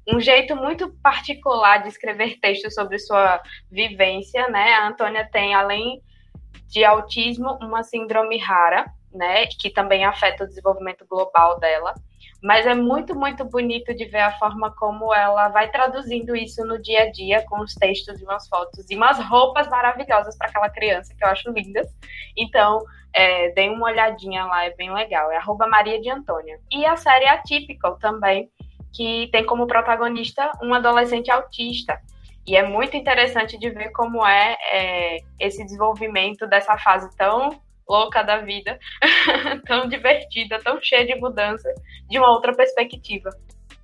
[0.08, 3.40] um jeito muito particular de escrever textos sobre sua
[3.70, 4.72] vivência, né?
[4.74, 6.02] A Antônia tem, além
[6.66, 9.46] de autismo, uma síndrome rara, né?
[9.46, 11.94] Que também afeta o desenvolvimento global dela.
[12.42, 16.80] Mas é muito, muito bonito de ver a forma como ela vai traduzindo isso no
[16.80, 20.70] dia a dia, com os textos e umas fotos e umas roupas maravilhosas para aquela
[20.70, 21.88] criança, que eu acho lindas.
[22.36, 25.32] Então, é, deem uma olhadinha lá, é bem legal.
[25.32, 26.60] É arroba Maria de Antônia.
[26.70, 28.48] E a série Atypical também,
[28.92, 32.00] que tem como protagonista um adolescente autista.
[32.46, 38.22] E é muito interessante de ver como é, é esse desenvolvimento dessa fase tão louca
[38.22, 38.78] da vida,
[39.66, 41.72] tão divertida, tão cheia de mudança,
[42.08, 43.30] de uma outra perspectiva.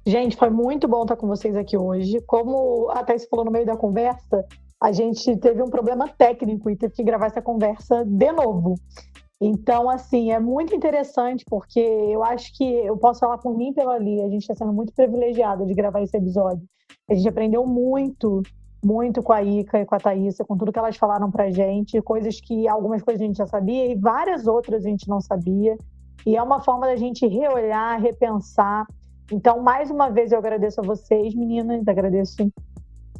[0.06, 2.20] Gente, foi muito bom estar com vocês aqui hoje.
[2.26, 4.44] Como até se falou no meio da conversa,
[4.82, 8.74] a gente teve um problema técnico e teve que gravar essa conversa de novo.
[9.46, 13.74] Então, assim, é muito interessante porque eu acho que eu posso falar por mim e
[13.74, 16.66] pela Ali, a gente está sendo muito privilegiada de gravar esse episódio.
[17.10, 18.42] A gente aprendeu muito,
[18.82, 22.00] muito com a Ica e com a Thaísa, com tudo que elas falaram pra gente,
[22.00, 25.76] coisas que algumas coisas a gente já sabia e várias outras a gente não sabia.
[26.24, 28.86] E é uma forma da gente reolhar, repensar.
[29.30, 32.50] Então, mais uma vez, eu agradeço a vocês, meninas, agradeço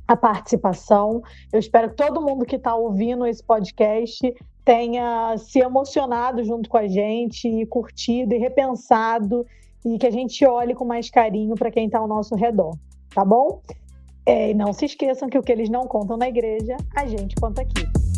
[0.09, 1.21] a participação.
[1.53, 4.35] Eu espero que todo mundo que está ouvindo esse podcast
[4.65, 9.47] tenha se emocionado junto com a gente, e curtido e repensado,
[9.85, 12.77] e que a gente olhe com mais carinho para quem está ao nosso redor,
[13.15, 13.61] tá bom?
[14.27, 17.37] É, e não se esqueçam que o que eles não contam na igreja, a gente
[17.37, 18.14] conta aqui.